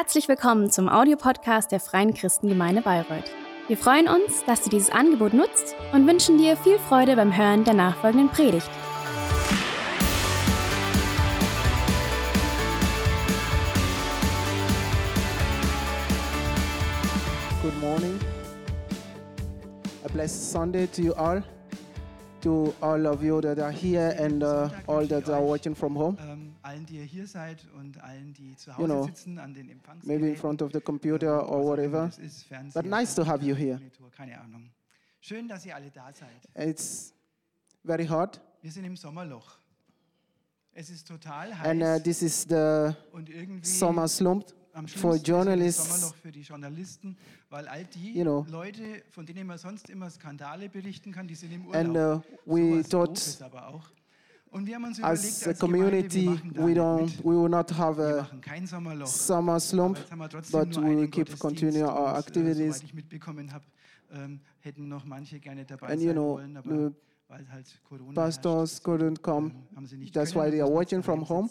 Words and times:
Herzlich 0.00 0.28
willkommen 0.28 0.70
zum 0.70 0.88
Audiopodcast 0.88 1.72
der 1.72 1.80
Freien 1.80 2.14
Christengemeinde 2.14 2.82
Bayreuth. 2.82 3.32
Wir 3.66 3.76
freuen 3.76 4.06
uns, 4.06 4.44
dass 4.44 4.62
du 4.62 4.70
dieses 4.70 4.90
Angebot 4.90 5.34
nutzt 5.34 5.74
und 5.92 6.06
wünschen 6.06 6.38
dir 6.38 6.56
viel 6.56 6.78
Freude 6.78 7.16
beim 7.16 7.36
Hören 7.36 7.64
der 7.64 7.74
nachfolgenden 7.74 8.28
Predigt. 8.28 8.70
Good 17.60 17.80
morning. 17.80 18.20
A 20.04 20.08
blessed 20.12 20.52
Sunday 20.52 20.86
to 20.86 21.02
you 21.02 21.12
all, 21.14 21.42
to 22.40 22.74
all 22.82 23.06
of 23.06 23.22
you 23.22 23.40
that 23.40 23.58
are 23.58 23.72
here 23.72 24.14
and 24.18 24.42
uh, 24.42 24.68
all 24.86 25.04
that 25.06 25.28
are 25.28 25.40
watching 25.42 25.74
from 25.74 25.94
home. 25.96 26.16
you 28.78 28.86
know, 28.86 29.04
maybe 30.04 30.28
in 30.28 30.36
front 30.36 30.62
of 30.62 30.72
the 30.72 30.80
computer 30.80 31.30
or 31.40 31.62
whatever. 31.64 32.10
But 32.74 32.84
nice 32.86 33.14
to 33.14 33.24
have 33.24 33.42
you 33.42 33.54
here. 33.54 33.78
It's 36.56 37.12
very 37.84 38.04
hot. 38.04 38.38
And 41.64 41.82
uh, 41.82 41.98
this 41.98 42.22
is 42.22 42.44
the 42.44 42.94
summer 43.62 44.08
slump 44.08 44.44
for 44.86 45.18
journalists, 45.18 46.14
you 48.14 48.24
know, 48.24 48.46
and 51.74 51.96
uh, 51.96 52.20
we 52.46 52.82
thought 52.82 53.18
as 55.02 55.46
a 55.46 55.54
community, 55.54 56.26
we 56.56 56.72
don't, 56.74 57.24
we 57.24 57.36
will 57.36 57.48
not 57.50 57.70
have 57.70 57.98
a 57.98 58.26
summer 59.06 59.60
slump, 59.60 59.98
but 60.50 60.76
we 60.76 60.96
will 60.96 61.06
keep 61.08 61.38
continuing 61.38 61.86
our 61.88 62.16
activities. 62.16 62.82
And 65.88 66.00
you 66.02 66.14
know, 66.14 66.40
pastors 68.14 68.80
couldn't 68.80 69.22
come. 69.22 69.52
That's 70.12 70.34
why 70.34 70.50
they 70.50 70.60
are 70.60 70.68
watching 70.70 71.02
from 71.02 71.22
home. 71.22 71.50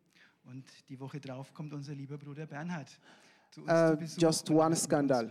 und 0.43 0.65
die 0.89 0.99
Woche 0.99 1.19
drauf 1.19 1.53
kommt 1.53 1.73
unser 1.73 1.93
lieber 1.93 2.17
Bruder 2.17 2.45
Bernhard 2.45 2.89
zu 3.51 3.61
uns 3.61 3.71
Uh, 3.71 3.89
zu 3.91 3.97
Besuch 3.97 4.21
just 4.21 4.49
one 4.49 4.75
scandal. 4.75 5.29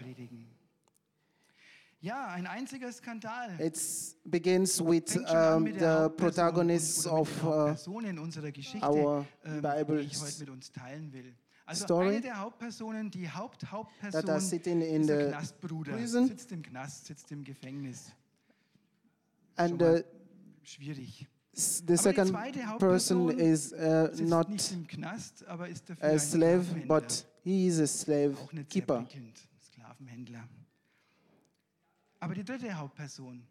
Ja, 2.02 2.28
ein 2.28 2.46
einziger 2.46 2.90
Skandal. 2.92 3.60
It 3.60 3.78
begins 4.24 4.80
with 4.82 5.16
um, 5.16 5.66
der 5.66 6.08
the 6.08 6.16
protagonists 6.16 7.06
of 7.06 7.28
den 7.84 8.18
uh, 8.18 8.22
unserer 8.22 8.50
Geschichte, 8.50 8.86
our 8.86 9.26
ähm, 9.44 9.60
Bible 9.60 10.00
die 10.00 10.06
ich 10.06 10.20
heute 10.20 10.40
mit 10.40 10.50
uns 10.50 10.72
teilen 10.72 11.12
will. 11.12 11.34
Also 11.66 11.84
story 11.84 12.08
eine 12.08 12.20
der 12.22 12.40
Hauptpersonen, 12.40 13.10
die 13.10 13.24
that 13.24 13.34
Haupt-Hauptperson 13.36 14.40
sitting 14.40 14.80
in 14.80 15.04
the 15.04 15.28
Knastbruder. 15.28 15.92
prison. 15.92 16.26
Sitzt 16.26 16.50
im 16.52 16.62
Knast, 16.62 17.04
sitzt 17.06 17.30
im 17.32 17.44
Gefängnis. 17.44 18.12
and 19.56 19.82
uh, 19.82 20.00
schwierig. 20.62 21.26
The 21.86 21.96
second 21.96 22.28
zweite 22.28 22.60
person 22.78 23.18
Hauptperson 23.28 23.38
is 23.38 23.72
uh, 23.72 24.10
not 24.20 24.48
Knast, 24.88 25.44
a 25.46 25.58
ein 26.00 26.18
slave, 26.18 26.64
but 26.86 27.26
he 27.42 27.66
is 27.66 27.78
a 27.80 27.86
slave 27.86 28.36
keeper. 28.68 29.06
Aber 32.20 32.34
die 32.34 32.44
dritte 32.44 32.76
Hauptperson 32.76 33.46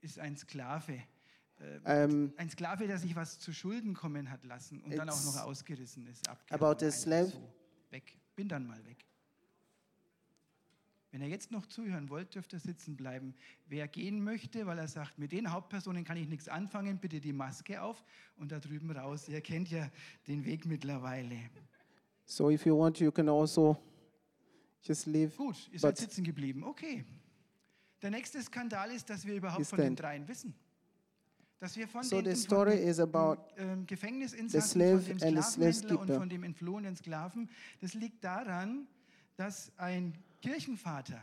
ist 0.00 0.18
ein 0.18 0.36
Sklave. 0.36 0.92
Äh, 0.94 2.04
Um, 2.06 2.32
ein 2.36 2.50
Sklave, 2.50 2.86
der 2.86 2.98
sich 2.98 3.14
was 3.14 3.38
zu 3.38 3.52
Schulden 3.52 3.94
kommen 3.94 4.30
hat 4.30 4.44
lassen 4.44 4.80
und 4.82 4.96
dann 4.96 5.08
auch 5.08 5.24
noch 5.24 5.36
ausgerissen 5.42 6.06
ist. 6.08 6.28
about 6.50 6.84
a 6.84 6.90
slave. 6.90 7.28
So. 7.28 7.54
Weg. 7.90 8.18
Bin 8.34 8.48
dann 8.48 8.66
mal 8.66 8.84
weg. 8.84 9.04
Wenn 11.12 11.20
ihr 11.20 11.28
jetzt 11.28 11.50
noch 11.50 11.66
zuhören 11.66 12.08
wollt, 12.08 12.34
dürft 12.34 12.54
ihr 12.54 12.58
sitzen 12.58 12.96
bleiben. 12.96 13.34
Wer 13.66 13.86
gehen 13.86 14.24
möchte, 14.24 14.64
weil 14.64 14.78
er 14.78 14.88
sagt, 14.88 15.18
mit 15.18 15.30
den 15.32 15.52
Hauptpersonen 15.52 16.04
kann 16.04 16.16
ich 16.16 16.26
nichts 16.26 16.48
anfangen, 16.48 16.98
bitte 16.98 17.20
die 17.20 17.34
Maske 17.34 17.82
auf 17.82 18.02
und 18.36 18.50
da 18.50 18.58
drüben 18.58 18.90
raus. 18.90 19.28
Ihr 19.28 19.42
kennt 19.42 19.70
ja 19.70 19.90
den 20.26 20.46
Weg 20.46 20.64
mittlerweile. 20.64 21.36
so 22.24 22.50
if 22.50 22.64
you 22.64 22.78
want, 22.78 22.98
you 22.98 23.12
can 23.12 23.28
also 23.28 23.76
just 24.82 25.04
leave. 25.04 25.36
Gut, 25.36 25.68
ihr 25.70 25.78
seid 25.78 25.98
sitzen 25.98 26.24
geblieben. 26.24 26.64
Okay. 26.64 27.04
Der 28.00 28.10
nächste 28.10 28.42
Skandal 28.42 28.90
ist, 28.90 29.10
dass 29.10 29.26
wir 29.26 29.34
überhaupt 29.34 29.66
von 29.66 29.78
den 29.78 29.94
dreien 29.94 30.26
wissen. 30.26 30.54
Dass 31.58 31.76
wir 31.76 31.86
von 31.86 32.02
So 32.02 32.22
den, 32.22 32.34
the 32.34 32.40
von 32.40 32.40
story 32.40 32.76
dem, 32.76 32.88
is 32.88 32.98
about 32.98 33.36
ähm, 33.58 33.86
Gefängnisinsassen, 33.86 34.80
slave 34.80 35.00
von 35.02 35.18
dem 35.18 35.42
Sklavenhändler 35.42 36.00
und 36.00 36.08
von 36.08 36.28
dem 36.30 36.42
entflohenen 36.42 36.96
Sklaven, 36.96 37.50
das 37.82 37.92
liegt 37.92 38.24
daran, 38.24 38.88
dass 39.36 39.70
ein 39.76 40.14
Kirchenvater, 40.42 41.20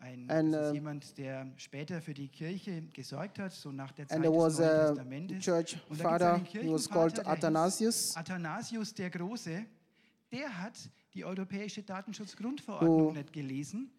ein, 0.00 0.28
And, 0.30 0.52
das 0.52 0.66
ist 0.66 0.70
uh, 0.70 0.74
jemand, 0.74 1.18
der 1.18 1.46
später 1.56 2.00
für 2.02 2.12
die 2.14 2.28
Kirche 2.28 2.82
gesorgt 2.92 3.38
hat, 3.38 3.52
so 3.52 3.70
nach 3.70 3.92
der 3.92 4.08
Zeit 4.08 4.16
and 4.18 4.24
there 4.24 4.48
des 4.48 4.58
Neuen 4.58 4.88
Testamentes. 4.96 5.44
church 5.44 5.76
Und 5.88 5.96
father, 6.00 6.38
he 6.50 6.70
was 6.70 6.88
called 6.88 7.14
Kirchenvater, 7.14 7.22
der 7.22 7.22
hieß 7.22 7.26
Athanasius. 7.44 8.16
Athanasius 8.16 8.94
der 8.94 9.10
Große, 9.10 9.64
der 10.32 10.62
hat 10.62 10.74
die 11.14 11.24
europäische 11.24 11.82
Datenschutzgrundverordnung 11.82 13.06
Who- 13.08 13.12
nicht 13.12 13.32
gelesen 13.32 13.90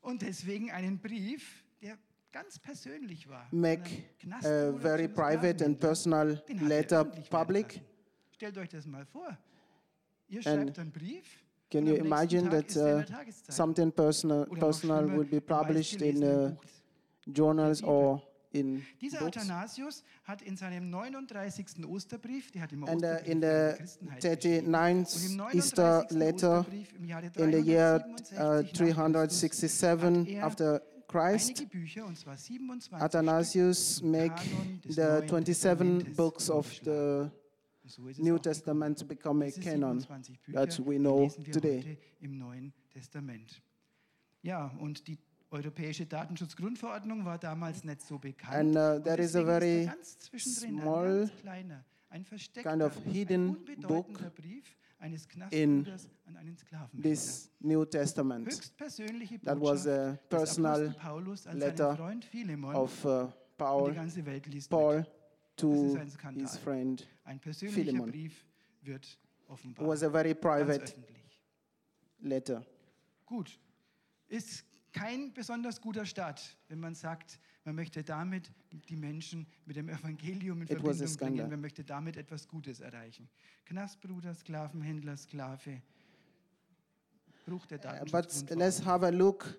und 0.00 0.22
deswegen 0.22 0.70
einen 0.70 0.98
Brief, 0.98 1.62
der 1.80 1.96
ganz 2.32 2.58
persönlich 2.58 3.28
war. 3.28 3.46
make 3.52 4.04
a 4.42 4.72
very 4.72 5.08
private 5.08 5.64
and 5.64 5.78
personal 5.78 6.42
er 6.46 6.54
letter 6.56 7.04
public. 7.04 7.80
Stellt 8.32 8.58
euch 8.58 8.68
das 8.68 8.86
mal 8.86 9.04
vor. 9.06 9.36
Ihr 10.28 10.38
And 10.38 10.44
schreibt 10.44 10.78
einen 10.78 10.92
Brief. 10.92 11.24
Can 11.70 11.86
you 11.86 11.96
imagine 11.96 12.48
that 12.50 12.76
uh, 12.76 13.04
something 13.48 13.92
personal, 13.92 14.46
personal 14.46 15.06
would 15.06 15.30
be 15.30 15.40
published 15.40 16.00
in 16.00 16.24
uh, 16.24 16.54
journals 17.30 17.82
or 17.82 18.22
in 18.52 18.82
Dieser 19.00 19.18
books? 19.18 19.36
Athanasius 19.36 20.02
hat 20.24 20.40
in 20.42 20.56
seinem 20.56 20.90
39. 20.90 21.84
Osterbrief, 21.86 22.50
der 22.52 22.62
hat 22.62 22.72
immer 22.72 22.88
and 22.88 23.04
uh, 23.04 23.18
in 23.26 23.42
the 23.42 23.76
39th 24.20 25.54
Easter 25.54 26.06
letter, 26.10 26.64
in 27.36 27.50
the 27.50 27.60
year 27.60 28.02
uh, 28.38 28.62
367 28.62 30.38
after 30.40 30.80
Christ, 31.06 31.66
Athanasius 32.92 34.02
make 34.02 34.32
the 34.84 35.22
27 35.26 36.14
books 36.14 36.50
of 36.50 36.66
the 36.84 37.30
New 38.18 38.38
Testament 38.38 38.98
to 38.98 39.04
become 39.04 39.42
a 39.42 39.50
canon 39.50 40.04
that 40.48 40.78
we 40.86 40.98
know 40.98 41.28
today. 41.52 41.98
im 42.20 42.38
Neuen 42.38 42.72
Testament. 42.90 43.62
Ja, 44.42 44.72
und 44.78 45.06
die 45.06 45.18
Europäische 45.50 46.04
Datenschutzgrundverordnung 46.04 47.24
war 47.24 47.38
damals 47.38 47.82
nicht 47.82 48.02
so 48.02 48.18
bekannt. 48.18 48.54
And, 48.54 48.76
uh, 48.76 49.02
there 49.02 49.22
is 49.22 49.34
a 49.34 49.42
very 49.42 49.86
ganz 49.86 50.18
zwischendrin 50.18 50.80
small, 50.80 51.06
ein 51.06 51.18
ganz 51.20 51.40
kleiner, 51.40 51.84
ein 52.10 52.24
versteckter, 52.24 52.70
kind 52.70 52.82
of 52.82 52.96
hidden 53.04 53.56
ein 53.66 53.80
book 53.80 54.34
Brief 54.34 54.76
eines 54.98 55.26
einen 55.50 55.86
This 57.00 57.50
New 57.60 57.84
Testament 57.84 58.72
that 59.44 59.60
was 59.60 59.86
a 59.86 60.18
personal 60.28 60.88
Apostel 60.88 61.00
Paulus 61.00 61.46
an 61.46 61.58
letter 61.58 61.96
Philemon 62.30 62.74
of 62.74 63.04
uh, 63.04 63.28
Paul, 63.56 63.90
die 63.90 63.94
ganze 63.94 64.26
Welt 64.26 64.46
liest 64.46 64.70
Paul. 64.70 65.06
To 65.58 65.96
his 66.34 66.56
friend. 66.58 67.06
Ein 67.24 67.38
persönlicher 67.40 67.80
Philemon. 67.82 68.10
Brief 68.10 68.44
wird 68.82 69.04
It 69.06 69.18
offenbar 69.48 69.86
was 69.86 70.02
a 70.02 70.10
very 70.10 70.34
private 70.34 70.94
letter. 72.20 72.64
Gut. 73.26 73.58
Ist 74.28 74.64
kein 74.92 75.32
besonders 75.34 75.80
guter 75.80 76.04
Start, 76.06 76.56
wenn 76.68 76.80
man 76.80 76.94
sagt, 76.94 77.38
man 77.64 77.74
möchte 77.74 78.02
damit 78.02 78.50
die 78.88 78.96
Menschen 78.96 79.46
mit 79.66 79.76
dem 79.76 79.88
Evangelium 79.88 80.62
in 80.62 80.68
It 80.68 80.80
Verbindung 80.80 81.16
bringen, 81.16 81.50
man 81.50 81.60
möchte 81.60 81.84
damit 81.84 82.16
etwas 82.16 82.48
Gutes 82.48 82.80
erreichen. 82.80 83.28
Knastbruder, 83.66 84.34
Sklavenhändler, 84.34 85.16
Sklave, 85.16 85.82
Bruch 87.44 87.66
der 87.66 87.78
Uh, 87.78 87.82
Datenschutzgrundverordnung. 87.82 88.48
but 88.48 88.58
let's 88.58 88.84
have 88.84 89.06
a 89.06 89.10
look 89.10 89.58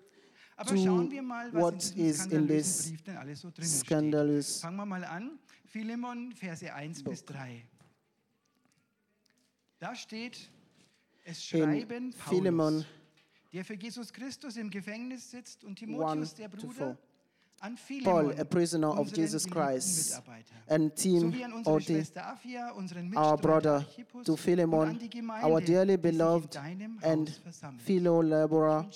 to 0.66 0.74
what 1.52 1.92
is 1.96 2.26
in 2.26 2.46
this 2.46 2.92
scandalous 3.60 4.62
book. 7.02 7.16
Da 9.80 9.94
steht, 9.94 10.50
es 11.24 11.42
schreiben 11.42 12.12
Paulus, 12.12 12.84
der 13.52 13.64
für 13.64 13.74
Jesus 13.74 14.12
Christus 14.12 14.56
im 14.56 14.68
Gefängnis 14.68 15.30
sitzt 15.30 15.64
und 15.64 15.76
Timotheus, 15.76 16.34
der 16.34 16.48
Bruder, 16.48 16.98
Paul, 18.04 18.34
a 18.38 18.44
prisoner 18.44 18.98
of 18.98 19.14
Jesus 19.16 19.46
Christ, 19.46 20.20
and 20.68 20.94
Tim 20.96 21.32
Oti, 21.66 22.02
our 23.16 23.36
brother, 23.38 23.84
to 24.24 24.36
Philemon, 24.36 24.98
our 25.42 25.60
dearly 25.60 25.96
beloved 25.96 26.56
and 27.02 27.30
fellow 27.78 28.22
laborer, 28.22 28.86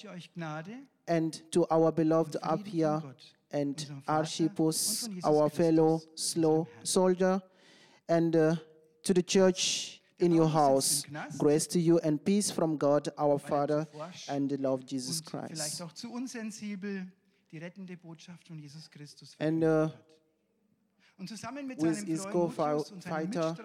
and 1.06 1.43
to 1.53 1.67
our 1.71 1.93
beloved 1.93 2.37
Apia 2.43 3.03
and 3.51 3.87
Archippus, 4.09 5.09
our 5.25 5.49
fellow 5.51 6.01
slow 6.15 6.67
soldier, 6.83 7.41
and 8.09 8.35
uh, 8.37 8.56
to 9.03 9.15
the 9.15 9.23
church 9.23 10.01
in 10.19 10.33
your 10.33 10.49
house. 10.49 11.05
Grace 11.39 11.67
to 11.69 11.79
you 11.81 11.99
and 12.01 12.25
peace 12.25 12.51
from 12.51 12.77
God 12.77 13.09
our 13.19 13.39
Father 13.39 13.87
and 14.29 14.49
the 14.51 14.56
Lord 14.56 14.87
Jesus 14.87 15.21
Christ. 15.21 15.83
And 19.39 19.62
uh, 19.65 19.89
with 21.79 22.07
his 22.09 22.27
co-fighter, 22.27 23.57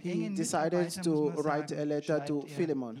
he 0.00 0.28
decided 0.30 0.90
to 1.04 1.30
write 1.42 1.70
a 1.72 1.84
letter 1.84 2.20
to 2.26 2.42
Philemon. 2.48 3.00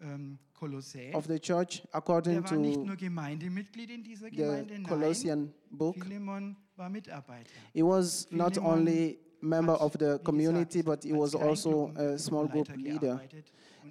ähm, 0.00 0.38
Kolossä. 0.54 0.98
of 1.14 1.26
the 1.26 1.38
church 1.38 1.82
according 1.92 2.42
war 2.42 2.56
nicht 2.56 2.74
to 2.74 2.84
nur 2.84 2.96
Gemeindemitglied 2.96 3.90
in 3.90 4.02
dieser 4.02 4.28
the 4.30 4.36
Gemeinde, 4.36 4.82
Colossian 4.82 5.52
book. 5.70 5.96
Philemon 5.96 6.56
war 6.76 6.88
Mitarbeiter. 6.88 7.50
He 7.72 7.82
was 7.82 8.26
not 8.30 8.54
Philemon 8.54 8.72
only 8.80 9.18
member 9.40 9.74
hat, 9.74 9.80
of 9.80 9.92
the 9.98 10.18
community, 10.24 10.82
gesagt, 10.82 11.02
but 11.02 11.04
he 11.04 11.12
was 11.12 11.34
also 11.34 11.92
a 11.96 12.18
small 12.18 12.48
group 12.48 12.68
leader. 12.76 13.20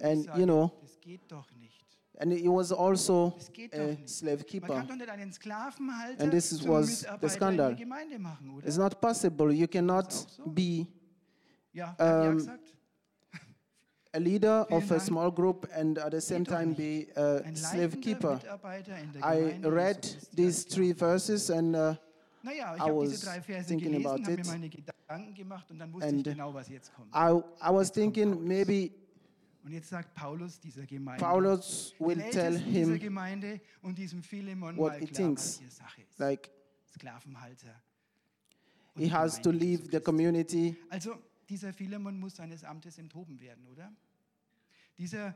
And, 0.00 0.26
ich 0.26 0.36
you 0.36 0.44
know, 0.44 0.72
das 0.82 1.00
geht 1.00 1.20
doch 1.28 1.50
nicht. 1.54 1.84
And 2.18 2.32
he 2.32 2.48
was 2.48 2.72
also 2.72 3.34
Das 3.36 3.52
geht 3.52 3.74
doch 3.74 3.78
a 3.78 3.96
slave 4.08 4.42
keeper. 4.44 4.68
kann 4.74 4.88
doch 4.88 4.96
nicht 4.96 5.08
einen 5.08 5.32
Sklavenhalter 5.32 6.22
And 6.22 6.32
this 6.32 6.66
was 6.66 7.06
the 7.20 7.28
scandal. 7.28 7.70
in 7.70 7.76
der 7.76 7.84
Gemeinde 7.84 8.18
machen. 8.18 8.58
It's 8.64 8.78
not 8.78 9.00
possible. 9.00 9.52
You 9.52 9.66
cannot 9.68 10.12
so? 10.12 10.44
be 10.46 10.86
ja, 11.72 11.94
wer 11.98 12.06
hat 12.06 12.24
ja 12.24 12.30
um 12.30 12.58
a 14.16 14.20
leader 14.20 14.66
of 14.70 14.90
a 14.90 14.98
small 14.98 15.30
group 15.30 15.68
and 15.74 15.98
at 15.98 16.10
the 16.10 16.20
same 16.20 16.44
time 16.44 16.72
be 16.72 17.06
a 17.16 17.42
slave 17.54 18.00
keeper. 18.00 18.40
I 19.22 19.58
read 19.62 20.08
these 20.34 20.64
three 20.64 20.92
verses 20.92 21.50
and 21.50 21.76
uh, 21.76 21.94
I 22.80 22.90
was 22.90 23.24
thinking 23.64 23.96
about 23.96 24.20
it. 24.28 24.40
And 26.00 26.40
I, 27.12 27.40
I 27.60 27.70
was 27.70 27.90
thinking 27.90 28.46
maybe 28.46 28.92
Und 29.64 29.72
jetzt 29.72 29.90
sagt 29.90 30.14
Paulus 30.14 30.60
dieser 30.60 30.86
Gemeinde, 30.86 31.24
Paulus 31.24 31.92
will 31.98 32.22
tell 32.30 32.56
him 32.56 33.00
Gemeinde 33.00 33.60
und 33.82 33.98
diesem 33.98 34.22
Philemon 34.22 34.76
what 34.76 34.94
he 35.00 35.06
thinks. 35.06 35.60
Like, 36.18 36.50
Sklavenhalter 36.94 37.74
he 38.96 39.08
has 39.08 39.38
to 39.40 39.50
leave 39.50 39.90
the 39.90 40.00
community. 40.00 40.76
Also, 40.90 41.18
dieser 41.48 41.72
Philemon 41.72 42.18
muss 42.18 42.36
seines 42.36 42.64
Amtes 42.64 42.98
enthoben 42.98 43.40
werden, 43.40 43.66
oder? 43.66 43.92
Dieser 44.98 45.34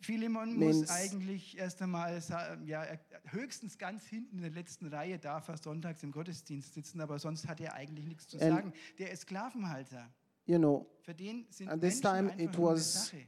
Philemon 0.00 0.54
muss 0.56 0.76
Means- 0.76 0.90
eigentlich 0.90 1.56
erst 1.58 1.80
einmal 1.82 2.20
ja, 2.66 2.84
höchstens 3.26 3.78
ganz 3.78 4.04
hinten 4.06 4.36
in 4.38 4.42
der 4.42 4.50
letzten 4.50 4.86
Reihe 4.88 5.18
darf 5.18 5.48
er 5.48 5.56
sonntags 5.58 6.02
im 6.02 6.10
Gottesdienst 6.10 6.74
sitzen, 6.74 7.00
aber 7.00 7.18
sonst 7.18 7.46
hat 7.46 7.60
er 7.60 7.74
eigentlich 7.74 8.06
nichts 8.06 8.26
zu 8.26 8.38
And- 8.40 8.50
sagen. 8.54 8.72
Der 8.98 9.10
ist 9.12 9.22
Sklavenhalter. 9.22 10.12
You 10.46 10.58
know, 10.58 10.86
Für 11.02 11.14
den 11.14 11.46
sind 11.50 11.68
At 11.68 11.80
this 11.80 12.02
Menschen 12.02 12.28
time 12.36 12.42
it 12.42 12.58
was 12.58 13.06
Sache. 13.10 13.26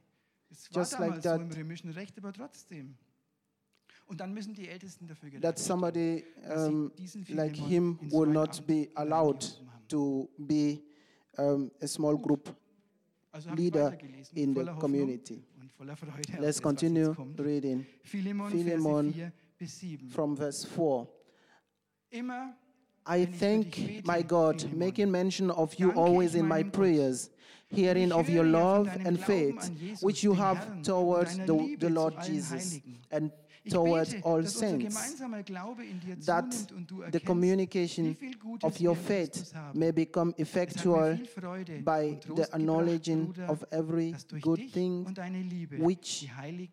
Es 0.51 0.69
war 0.75 0.83
just 0.83 0.93
like 0.93 1.01
damals 1.01 1.25
so 1.25 1.31
that- 1.31 1.41
im 1.43 1.51
römischen 1.53 1.91
Recht, 1.91 2.19
aber 2.19 2.33
trotzdem. 2.33 2.97
Und 4.07 4.21
dann 4.21 4.35
müssen 4.35 4.53
die 4.55 4.69
Ältesten 4.69 5.07
dafür 5.07 5.41
that 5.41 5.59
somebody 5.59 6.25
dass 6.43 6.67
sie 6.67 6.73
um, 6.73 6.93
like 7.29 7.57
him 7.57 7.99
will 8.11 8.27
not 8.27 8.67
be 8.67 8.89
allowed 8.97 9.63
to 9.89 10.29
be 10.37 10.83
um, 11.39 11.71
a 11.81 11.89
small 11.89 12.17
group 12.17 12.49
leader 13.55 13.97
in 14.35 14.55
the 14.55 14.65
community. 14.75 15.43
Let's 16.39 16.61
continue 16.61 17.15
reading. 17.37 17.87
Philemon 18.05 19.33
from 20.11 20.37
verse 20.37 20.65
4. 20.65 21.09
I 23.07 23.25
thank 23.27 24.05
my 24.05 24.23
God, 24.23 24.73
making 24.73 25.11
mention 25.11 25.51
of 25.51 25.75
you 25.75 25.91
always 25.93 26.35
in 26.35 26.47
my 26.47 26.63
prayers, 26.63 27.29
hearing 27.69 28.13
of 28.13 28.31
your 28.31 28.45
love 28.45 28.89
and 29.05 29.23
faith, 29.23 29.71
which 30.01 30.23
you 30.23 30.33
have 30.33 30.83
towards 30.83 31.37
the, 31.39 31.77
the 31.79 31.91
Lord 31.91 32.15
Jesus, 32.23 32.81
and 33.11 33.31
towards 33.69 34.15
all 34.23 34.43
saints, 34.45 35.15
that 36.27 36.51
the 37.11 37.21
communication 37.21 38.17
of 38.63 38.79
your 38.79 38.95
faith 38.95 39.53
may 39.75 39.91
become 39.91 40.35
effectual 40.39 41.19
by 41.83 42.19
the 42.27 42.49
acknowledging 42.53 43.35
of 43.49 43.65
every 43.73 44.15
good 44.41 44.71
thing 44.71 45.05
which 45.79 46.27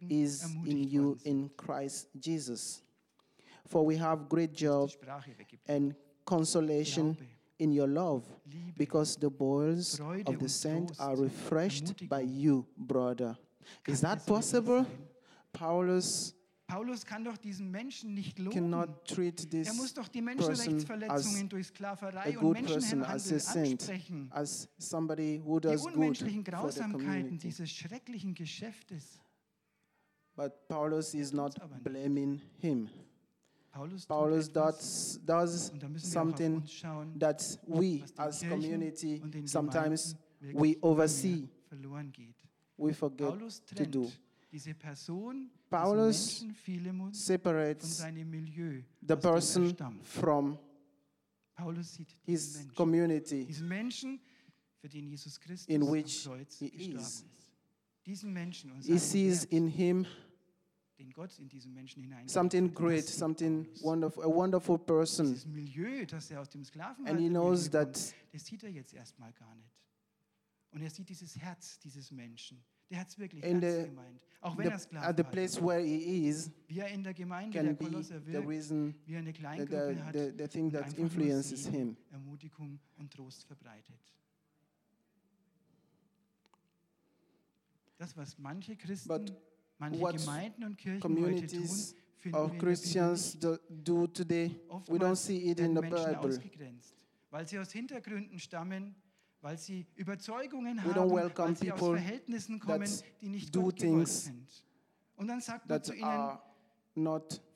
is 0.09 0.43
in 0.65 0.89
you 0.89 1.17
in 1.23 1.49
Christ 1.55 2.07
Jesus. 2.19 2.81
For 3.67 3.85
we 3.85 3.95
have 3.97 4.27
great 4.27 4.53
joy 4.53 4.88
and 5.67 5.95
consolation 6.25 7.17
in 7.57 7.71
your 7.71 7.88
love, 7.88 8.25
because 8.75 9.15
the 9.15 9.29
boils 9.29 10.01
of 10.25 10.39
the 10.39 10.49
saint 10.49 10.91
are 10.99 11.15
refreshed 11.15 12.09
by 12.09 12.21
you, 12.21 12.65
brother. 12.75 13.38
Is 13.88 14.01
that 14.01 14.25
possible? 14.25 14.85
Paulus 15.53 16.33
Paulus 16.71 17.06
kann 17.06 17.25
doch 17.25 17.35
diesen 17.35 17.69
Menschen 17.69 18.13
nicht 18.13 18.39
loben. 18.39 18.71
Er 18.71 19.74
muss 19.74 19.93
doch 19.93 20.07
die 20.07 20.22
Menschenrechtsverletzungen 20.22 21.50
durch 21.50 21.67
Sklaverei 21.67 22.39
und 22.39 22.53
Menschenhandel 22.53 23.36
absprechen. 23.36 24.31
die 25.19 25.41
unmenschlichen 25.41 26.43
Grausamkeiten 26.45 27.38
dieses 27.39 27.69
schrecklichen 27.69 28.34
Geschäftes. 28.34 29.19
But 30.38 30.65
Paulus 30.69 31.13
is 31.13 31.34
not 31.34 31.55
blaming 31.84 32.41
him. 32.60 32.89
Paulus, 33.74 34.05
Paulus 34.05 34.50
does, 34.50 35.19
does 35.25 35.72
something 35.98 36.63
that 37.19 37.60
we 37.67 38.03
as 38.17 38.41
community 38.41 39.22
sometimes 39.45 40.15
we 40.53 40.77
oversee. 40.81 41.50
We 42.77 42.93
forget 42.93 43.38
to 43.75 43.86
do 43.86 44.10
diese 44.51 44.74
Person, 44.74 45.50
Paulus 45.70 46.46
separates 47.13 48.03
Milieu, 48.03 48.84
the 49.08 49.15
person 49.15 49.75
from 50.03 50.60
his 52.25 52.67
community 52.75 53.48
Menschen, 53.62 54.20
in 55.67 55.89
which 55.89 56.27
he 56.60 56.65
is. 56.65 57.24
he 58.84 58.98
sees 58.98 59.46
in 59.46 59.67
him 59.67 60.05
something 62.27 62.67
great, 62.67 63.05
something 63.05 63.67
wonderful, 63.81 64.24
a 64.24 64.29
wonderful 64.29 64.77
person. 64.77 65.36
and 67.05 67.20
he 67.20 67.29
knows 67.29 67.70
that. 67.70 68.13
Das 68.31 68.46
sieht 68.46 68.63
er 68.63 68.70
jetzt 68.70 68.93
erstmal 68.93 69.31
gar 69.34 69.55
nicht. 69.55 69.72
Und 70.72 70.81
er 70.81 70.89
sieht 70.89 71.10
dieses 71.10 71.38
Herz 71.38 71.79
dieses 71.79 72.12
Menschen. 72.12 72.63
Der 72.91 73.00
hat 73.00 73.07
es 73.10 73.17
wirklich 73.17 73.43
In 73.43 73.63
ernst 73.63 73.79
the- 73.79 73.86
gemeint. 73.89 74.21
Auch 74.41 74.57
wenn 74.57 74.67
er 74.67 74.74
at 74.75 74.81
Sklaven 74.81 75.17
the 75.17 75.24
place 75.24 75.62
where 75.62 75.79
he 75.81 76.27
is 76.27 76.51
Wie 76.67 76.79
er 76.79 76.88
in 76.89 77.03
der 77.03 77.13
Gemeinde 77.13 77.55
can 77.57 77.65
der 77.67 77.74
be 77.74 77.86
Kolosser 77.86 78.19
the 78.19 78.33
wirkt, 78.33 78.48
reason, 78.50 78.95
wie 79.05 79.13
er 79.13 79.19
eine 79.19 79.31
the, 79.31 79.39
Kleingruppe 79.39 79.93
the, 79.95 80.01
hat 80.01 80.13
the, 80.15 80.33
the 80.38 80.48
thing 80.48 80.65
und 80.65 80.71
that 80.74 80.83
einfach 80.83 80.98
nur 80.98 81.05
influences 81.05 81.63
Segen, 81.63 81.77
him. 81.77 81.98
Ermutigung 82.12 82.79
und 82.98 83.13
Trost 83.13 83.45
verbreitet. 83.45 83.95
Das, 87.98 88.17
was 88.17 88.38
manche 88.39 88.75
Christen, 88.75 89.07
But 89.07 89.31
manche 89.77 90.00
what 90.00 90.17
Gemeinden 90.17 90.63
und 90.63 90.77
Kirchen 90.77 91.01
heute 91.03 91.07
tun, 91.07 91.15
Communities 91.17 91.95
finden 92.17 92.36
wir 92.38 92.43
of 92.43 92.51
in 92.51 92.57
der 92.60 92.67
Christians 92.67 93.39
do, 93.39 93.57
do 93.69 94.07
today, 94.07 94.50
we 94.50 94.53
don't 94.55 94.69
Oftmals 94.71 95.25
see 95.25 95.38
it 95.51 95.60
werden 95.60 95.65
in 95.69 95.75
the 95.75 95.81
Menschen 95.81 96.05
Bible. 96.15 96.29
ausgegrenzt, 96.29 96.95
weil 97.29 97.48
sie 97.48 97.60
aus 97.60 97.71
Hintergründen 97.71 98.39
stammen, 98.39 98.95
weil 99.41 99.57
sie 99.57 99.86
Überzeugungen 99.95 100.77
We 100.77 100.93
haben, 100.93 101.12
weil 101.12 101.55
sie 101.55 101.71
aus 101.71 101.79
Verhältnissen 101.79 102.60
kommen, 102.60 102.89
die 103.21 103.29
nicht 103.29 103.53
gewollt 103.53 103.77
things 103.77 104.25
sind. 104.25 104.65
Und 105.15 105.27
dann 105.27 105.41
sagt 105.41 105.67
man 105.69 105.83
zu 105.83 105.93
ihnen, 105.93 106.38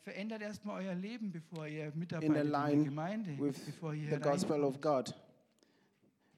verändert 0.02 0.42
erstmal 0.42 0.84
euer 0.86 0.96
Leben, 0.96 1.32
bevor 1.32 1.68
ihr 1.68 1.92
in 1.94 2.08
a 2.14 2.20
in 2.20 2.34
der 2.34 2.44
Gemeinde, 2.84 3.32
bevor 3.38 3.94
ihr 3.94 4.12
the 4.12 4.20
gospel 4.20 4.64
of. 4.64 4.80
God. 4.80 5.16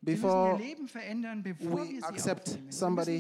before 0.08 0.56
we 0.56 2.00
accept 2.08 2.58
somebody, 2.70 3.20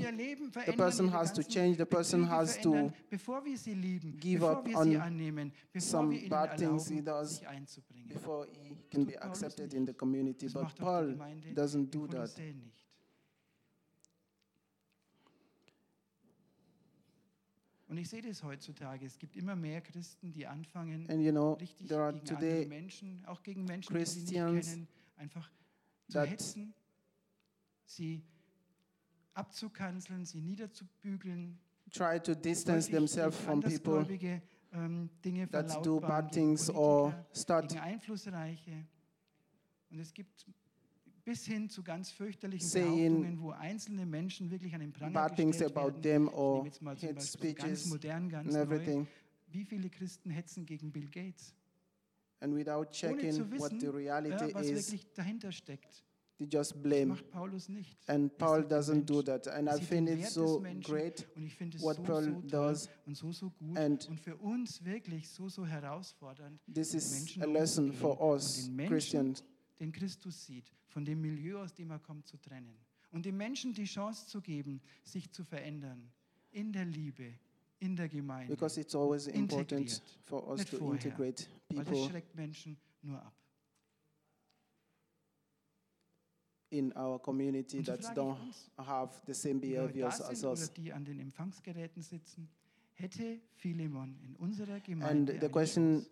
the 0.65 0.73
person 0.73 1.09
has 1.09 1.33
to 1.33 1.43
change, 1.43 1.75
the 1.77 1.85
person 1.85 2.23
has 2.23 2.57
to 2.59 2.91
give 4.19 4.43
up 4.43 4.65
on 4.73 5.51
some 5.77 6.17
bad 6.29 6.57
things 6.57 6.87
he 6.87 7.01
does 7.01 7.41
before 8.07 8.47
he 8.53 8.77
can 8.89 9.03
be 9.03 9.15
accepted 9.17 9.73
in 9.73 9.85
the 9.85 9.93
community. 9.93 10.47
But 10.47 10.73
Paul 10.77 11.15
doesn't 11.53 11.91
do 11.91 12.07
that. 12.07 12.31
Und 17.89 17.97
ich 17.97 18.09
sehe 18.09 18.21
das 18.21 18.43
heutzutage. 18.43 19.05
Es 19.05 19.17
gibt 19.17 19.37
immer 19.37 19.55
mehr 19.55 19.79
Christen, 19.79 20.33
die 20.33 20.45
anfangen, 20.45 21.09
and 21.09 21.21
you 21.21 21.31
know, 21.31 21.53
richtig 21.53 21.87
gegen 21.87 22.25
today 22.25 22.63
andere 22.63 22.65
Menschen, 22.67 23.23
auch 23.25 23.41
gegen 23.41 23.63
Menschen, 23.63 23.95
Christians 23.95 24.29
die 24.29 24.35
sie 24.35 24.41
nicht 24.41 24.69
kennen, 24.69 24.87
einfach 25.15 25.49
zu 26.07 26.21
hetzen, 26.21 26.73
sie 27.85 28.23
abzukanzeln, 29.33 30.25
sie 30.25 30.41
niederzubügeln, 30.41 31.59
try 31.91 32.19
to 32.19 32.35
distance 32.35 32.89
themselves 32.89 33.37
from 33.37 33.61
people 33.61 34.05
ähm, 34.73 35.09
Dinge 35.23 35.47
that 35.49 35.85
do 35.85 35.99
bad 35.99 36.31
things 36.31 36.69
or 36.69 37.13
start 37.33 37.75
Einflussreiche. 37.77 38.85
Und 39.89 39.99
es 39.99 40.13
gibt 40.13 40.45
bis 41.23 41.45
hin 41.45 41.69
zu 41.69 41.83
ganz 41.83 42.11
fürchterlichen 42.11 42.71
Behauptungen, 42.71 43.41
wo 43.41 43.51
einzelne 43.51 44.05
Menschen 44.05 44.49
wirklich 44.49 44.73
an 44.73 44.81
den 44.81 44.93
Pranger 44.93 45.29
gestellt 45.29 45.75
about 45.75 46.01
werden. 46.01 46.01
them 46.01 46.27
Ich 46.27 46.33
or 46.33 46.55
nehme 46.55 46.67
jetzt 46.67 46.81
mal 46.81 46.97
zum 46.97 47.15
Beispiel 47.15 47.21
so 47.21 47.53
ganz 47.53 47.63
speeches 47.63 47.85
modern, 47.87 48.29
ganz 48.29 48.53
neu. 48.53 49.05
Wie 49.49 49.63
viele 49.63 49.89
Christen 49.89 50.29
hetzen 50.29 50.65
gegen 50.65 50.91
Bill 50.91 51.07
Gates? 51.09 51.53
And 52.39 52.55
without 52.55 52.91
checking 52.91 53.31
zu 53.33 53.59
what 53.59 53.71
the 53.79 53.87
reality 53.87 54.51
is, 54.59 54.91
wirklich 54.91 55.11
dahinter 55.13 55.51
steckt. 55.51 56.03
they 56.37 56.45
just 56.47 56.81
blame. 56.83 57.17
nicht. 57.67 57.97
And 58.07 58.37
Paul 58.37 58.61
doesn't 58.61 59.05
do 59.05 59.23
that. 59.23 59.47
And 59.47 59.67
Er 59.67 59.75
I 59.75 59.79
sieht 59.79 59.87
find 59.89 60.07
den 60.07 60.19
it 60.19 60.29
so 60.29 60.63
great. 60.83 61.27
Und 61.35 61.45
ich 61.47 61.55
finde 61.55 61.77
es 61.77 61.83
what 61.83 62.03
Paul 62.03 62.41
does. 62.43 62.89
und 63.05 63.15
so, 63.15 63.31
so 63.31 63.49
gut 63.49 63.77
And 63.77 64.07
für 64.21 64.35
uns 64.37 64.79
so, 65.23 65.49
so 65.49 65.65
herausfordernd, 65.65 66.59
This 66.71 66.93
is 66.93 67.37
a 67.41 67.45
lesson 67.45 67.91
for 67.91 68.21
us 68.21 68.69
Christians 68.87 69.43
den 69.79 69.91
Christus 69.91 70.45
sieht, 70.45 70.71
von 70.87 71.05
dem 71.05 71.21
Milieu, 71.21 71.59
aus 71.61 71.73
dem 71.73 71.91
er 71.91 71.99
kommt, 71.99 72.27
zu 72.27 72.37
trennen. 72.37 72.77
Und 73.11 73.25
den 73.25 73.37
Menschen 73.37 73.73
die 73.73 73.85
Chance 73.85 74.27
zu 74.27 74.41
geben, 74.41 74.81
sich 75.03 75.31
zu 75.31 75.43
verändern. 75.43 76.11
In 76.51 76.71
der 76.71 76.85
Liebe, 76.85 77.33
in 77.79 77.95
der 77.95 78.09
Gemeinde. 78.09 78.53
because 78.53 78.79
it's 78.79 78.95
always 78.95 79.27
important 79.27 79.71
Integriert, 79.81 80.01
for 80.23 80.47
us 80.49 80.59
nicht 80.59 80.71
to 80.71 80.77
vorher. 80.77 80.93
integrate 81.05 81.47
Weil 81.69 81.83
das 81.83 81.93
people 81.93 82.09
schreckt 82.09 82.35
Menschen 82.35 82.77
nur 83.01 83.21
ab. 83.21 83.33
in 86.69 86.91
our 86.97 87.17
community 87.19 87.77
Und 87.77 87.85
so 87.85 87.91
that 87.93 88.03
frage 88.03 88.13
ich 88.13 88.17
don't 88.17 88.41
uns, 88.47 88.71
have 88.77 89.21
the 89.25 89.33
same 89.33 89.59
die 89.61 89.77
heute 89.77 89.87
da 89.99 90.09
behaviors 90.09 90.21
as 90.21 90.43
us. 90.43 90.63
oder 90.63 90.73
die 90.73 90.91
an 90.93 91.05
den 91.05 91.19
Empfangsgeräten 91.19 92.01
sitzen, 92.01 92.49
hätte 92.93 93.39
Philemon 93.55 94.17
in 94.21 94.35
unserer 94.35 94.73
And 94.75 94.83
Gemeinde 94.85 95.33
the 95.33 95.39
eine 95.39 95.49
question 95.49 96.01
Chance? 96.01 96.11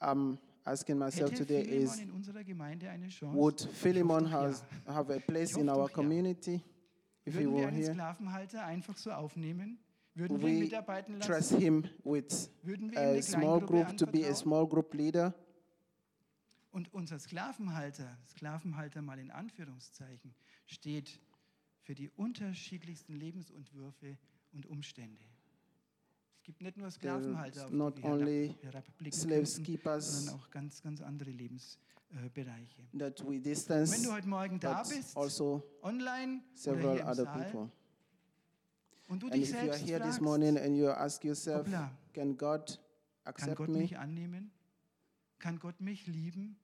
I'm 0.00 0.38
asking 0.64 0.98
myself 0.98 1.30
Hätte 1.32 1.44
today 1.46 1.64
Philemon 1.64 1.84
is 1.84 1.98
in 1.98 2.10
unserer 2.12 2.44
Gemeinde 2.44 2.88
eine 2.90 3.08
Chance? 3.08 3.36
Would 3.36 3.60
Ich 3.62 3.70
Philemon 3.76 4.24
hoffe 4.30 4.30
doch 4.30 4.32
has, 4.42 4.64
ja. 4.86 4.94
have 4.94 5.12
a 5.14 5.18
place 5.18 5.56
in 5.56 5.68
hoffe 5.68 5.80
our 5.80 5.88
doch 5.88 5.90
ja. 5.90 5.94
community 5.94 6.54
if 7.26 7.34
he 7.34 7.44
Würden 7.44 7.50
wir 7.54 7.58
were 7.62 7.66
einen 7.68 7.76
here? 7.76 7.92
Sklavenhalter 7.92 8.64
einfach 8.64 8.96
so 8.96 9.10
aufnehmen? 9.10 9.78
Würden 10.16 10.40
wir 10.40 10.48
ihn 10.48 10.56
We 10.56 10.60
mitarbeiten 10.64 11.20
trust 11.20 11.52
lassen? 11.52 11.58
him 11.60 11.84
with 12.04 12.50
Würden 12.62 12.90
wir 12.90 12.98
ihm 12.98 13.06
a 13.06 13.10
eine 13.12 13.22
small 13.22 13.58
Kleingruppe 13.60 13.66
group 13.84 13.96
to 13.98 14.06
be 14.06 14.12
a 14.12 14.28
anvertrauen? 14.28 14.34
small 14.36 14.66
group 14.66 14.94
leader. 14.94 15.34
Und 16.70 16.92
unser 16.92 17.18
Sklavenhalter, 17.18 18.18
Sklavenhalter 18.28 19.02
mal 19.02 19.18
in 19.18 19.30
Anführungszeichen, 19.30 20.34
steht 20.66 21.20
für 21.82 21.94
die 21.94 22.10
unterschiedlichsten 22.10 23.14
Lebensentwürfe 23.14 24.18
und 24.52 24.66
Umstände. 24.66 25.22
Es 26.38 26.42
gibt 26.42 26.62
nicht 26.62 26.76
nur 26.76 26.90
Sklavenhalter, 26.90 27.64
auf 27.64 27.70
die 27.70 27.76
not 27.76 27.96
wir 27.98 28.04
only 28.10 28.48
herab- 28.62 28.72
herabblicken 28.74 29.18
slaves 29.18 29.54
könnten, 29.56 29.64
keepers 29.72 30.12
sondern 30.24 30.34
auch 30.40 30.50
ganz, 30.50 30.82
ganz 30.82 31.00
andere 31.00 31.30
Lebensbereiche. 31.30 32.82
that 32.98 33.20
we 33.24 33.32
Wenn 33.32 33.42
distance, 33.42 34.02
du 34.02 34.12
heute 34.12 34.28
Morgen 34.28 34.60
da 34.60 34.82
but 34.82 34.90
bist, 34.94 35.16
also 35.16 35.62
online 35.82 36.38
oder 36.42 36.54
several 36.54 36.92
hier 36.94 37.02
im 37.02 37.08
other 37.08 37.24
Saal, 37.24 37.44
people. 37.44 37.70
Und 39.08 39.22
du 39.22 39.26
And 39.26 39.36
dich 39.36 39.50
if 39.50 39.62
you 39.62 39.70
are 39.70 39.78
here 39.78 40.00
this 40.00 40.20
morning 40.20 40.56
and 40.58 40.76
you 40.76 40.88
ask 40.88 41.24
yourself, 41.24 41.66
hoppla, 41.66 41.90
can 42.12 42.36
God 42.36 42.66
kann 42.66 42.78
accept 43.24 43.56
Gott 43.56 43.68
me? 43.68 43.78
mich 43.78 43.98
annehmen? 43.98 44.50
Kann 45.38 45.58
Gott 45.58 45.80
mich 45.80 46.06
lieben? 46.06 46.56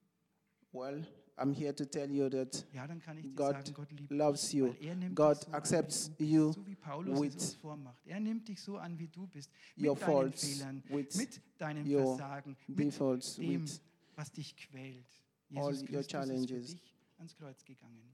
Well, 0.71 1.05
I'm 1.37 1.51
here 1.53 1.73
to 1.75 1.85
tell 1.85 2.09
you 2.11 2.29
that 2.29 2.65
Ja, 2.73 2.85
dann 2.87 2.99
kann 2.99 3.17
ich 3.17 3.23
dir 3.25 3.33
God 3.35 3.53
sagen, 3.55 3.73
Gott 3.73 3.87
loves 4.09 4.51
you. 4.53 4.73
er 4.81 4.95
God 5.11 5.37
so 5.43 5.51
accepts 5.51 6.11
you 6.19 6.51
so 6.51 6.65
wie 6.65 6.75
Paulus 6.75 7.15
es 7.15 7.21
with 7.21 7.33
uns 7.33 7.53
vormacht. 7.55 8.05
Er 8.07 8.19
nimmt 8.19 8.47
dich 8.47 8.61
so 8.61 8.77
an, 8.77 8.97
wie 8.99 9.07
du 9.07 9.27
bist, 9.27 9.51
mit 9.75 9.87
your 9.87 9.95
deinen 9.95 10.05
faults, 10.05 10.43
Fehlern, 10.45 10.83
with 10.89 11.15
mit 11.15 11.41
deinem 11.59 11.87
your 11.91 12.17
Versagen, 12.17 12.57
mit 12.67 12.79
dem, 13.37 13.63
with 13.63 13.81
was 14.15 14.31
dich 14.31 14.55
quält. 14.57 15.05
all 15.55 15.71
Jesus 15.71 15.81
your 15.81 15.87
Christus 15.87 15.99
ist 15.99 16.05
für 16.05 16.07
challenges. 16.07 16.71
dich 16.71 16.95
ans 17.17 17.35
Kreuz 17.35 17.63
gegangen. 17.65 18.13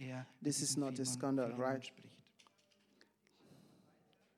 er 0.00 0.26
This 0.42 0.62
is 0.62 0.76
not 0.76 0.98
a 0.98 1.04
scandal, 1.04 1.52
right? 1.58 1.84
spricht. 1.86 2.08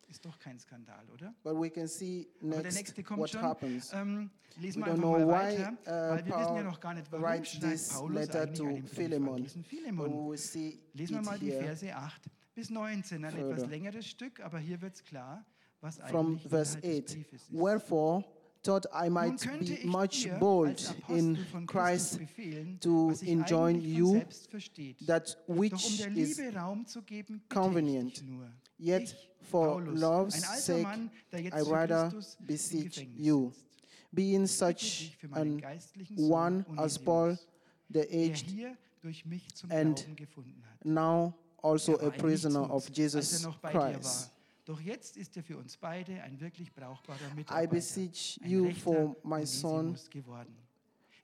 Ist 0.09 0.27
doch 0.27 0.39
kein 0.39 0.59
Skandal, 0.59 1.09
oder? 1.11 1.35
But 1.43 1.55
we 1.59 1.71
can 1.71 1.89
see 1.89 2.29
Aber 2.43 2.51
der 2.51 2.63
next 2.65 2.77
nächste 2.77 3.03
kommt 3.03 3.21
what 3.21 3.31
schon. 3.31 3.41
happens. 3.41 3.91
Ähm, 3.95 4.31
lesen 4.61 4.83
We 4.83 4.87
wir 4.87 4.93
don't 4.93 4.99
know 4.99 5.13
mal 5.13 5.27
why 5.27 5.33
weiter, 5.59 5.73
uh, 5.73 5.87
weil 5.87 6.27
wir 6.27 6.35
wissen 6.37 6.39
ja 6.39 6.45
Paul 6.47 6.65
noch 6.65 6.81
gar 6.81 6.95
nicht, 6.95 7.11
warum 7.13 7.25
writes 7.25 7.59
this 7.61 7.89
Paulus 7.89 8.15
letter 8.15 8.53
to 8.53 8.77
Philemon. 8.85 9.47
Philemon. 9.65 10.31
we 10.31 10.37
see 10.37 10.79
Lesen 10.93 11.15
wir 11.17 11.23
mal 11.23 11.39
die 11.39 11.51
Verse 11.53 11.97
8 11.97 12.31
bis 12.55 12.69
19, 12.69 13.25
ein 13.25 13.31
further. 13.33 13.51
etwas 13.53 13.69
längeres 13.71 14.07
Stück, 14.07 14.41
aber 14.41 14.59
hier 14.59 14.83
wird 14.83 14.97
es 14.97 15.03
klar, 15.03 15.47
was 15.81 15.97
from 16.11 16.33
eigentlich 16.33 16.49
verse 16.49 16.79
Inhalt 16.81 17.05
des 17.09 17.15
8. 17.15 17.15
Briefes 17.17 17.43
ist. 17.49 17.53
Wherefore 17.55 18.25
thought 18.63 18.87
I 18.93 19.09
might 19.09 19.45
be 19.61 19.81
much 19.85 20.29
bold 20.39 20.81
in 21.09 21.39
Christ 21.67 22.21
to 22.81 23.15
enjoin 23.23 23.81
you 23.81 24.25
that 25.07 25.35
which 25.47 26.01
is 26.17 26.41
convenient. 27.49 28.23
Yet 28.79 29.15
for 29.43 29.83
love's 29.83 30.45
sake, 30.63 30.87
I 31.53 31.61
rather 31.63 32.13
beseech 32.45 33.07
you. 33.17 33.53
Be 34.15 34.35
in 34.35 34.47
such 34.47 35.17
an 35.33 35.63
one 36.17 36.67
as 36.79 36.99
Paul, 36.99 37.39
the 37.91 38.05
aged, 38.15 38.53
and 39.71 40.29
now 40.85 41.35
also 41.63 41.95
a 41.95 42.11
prisoner 42.11 42.65
of 42.65 42.93
Jesus 42.93 43.47
Christ. 43.63 44.31
Doch 44.65 44.81
jetzt 44.81 45.17
ist 45.17 45.37
er 45.37 45.43
für 45.43 45.59
uns 45.59 45.77
beide 45.77 46.23
ein 46.23 46.41
wirklich 46.41 46.73
brauchbarer 46.73 47.35
Mitarbeiter. 47.35 47.65
I 47.65 47.67
beseech 47.67 48.41
you 48.45 48.71
for 48.73 49.17
my 49.25 49.45
son 49.45 49.97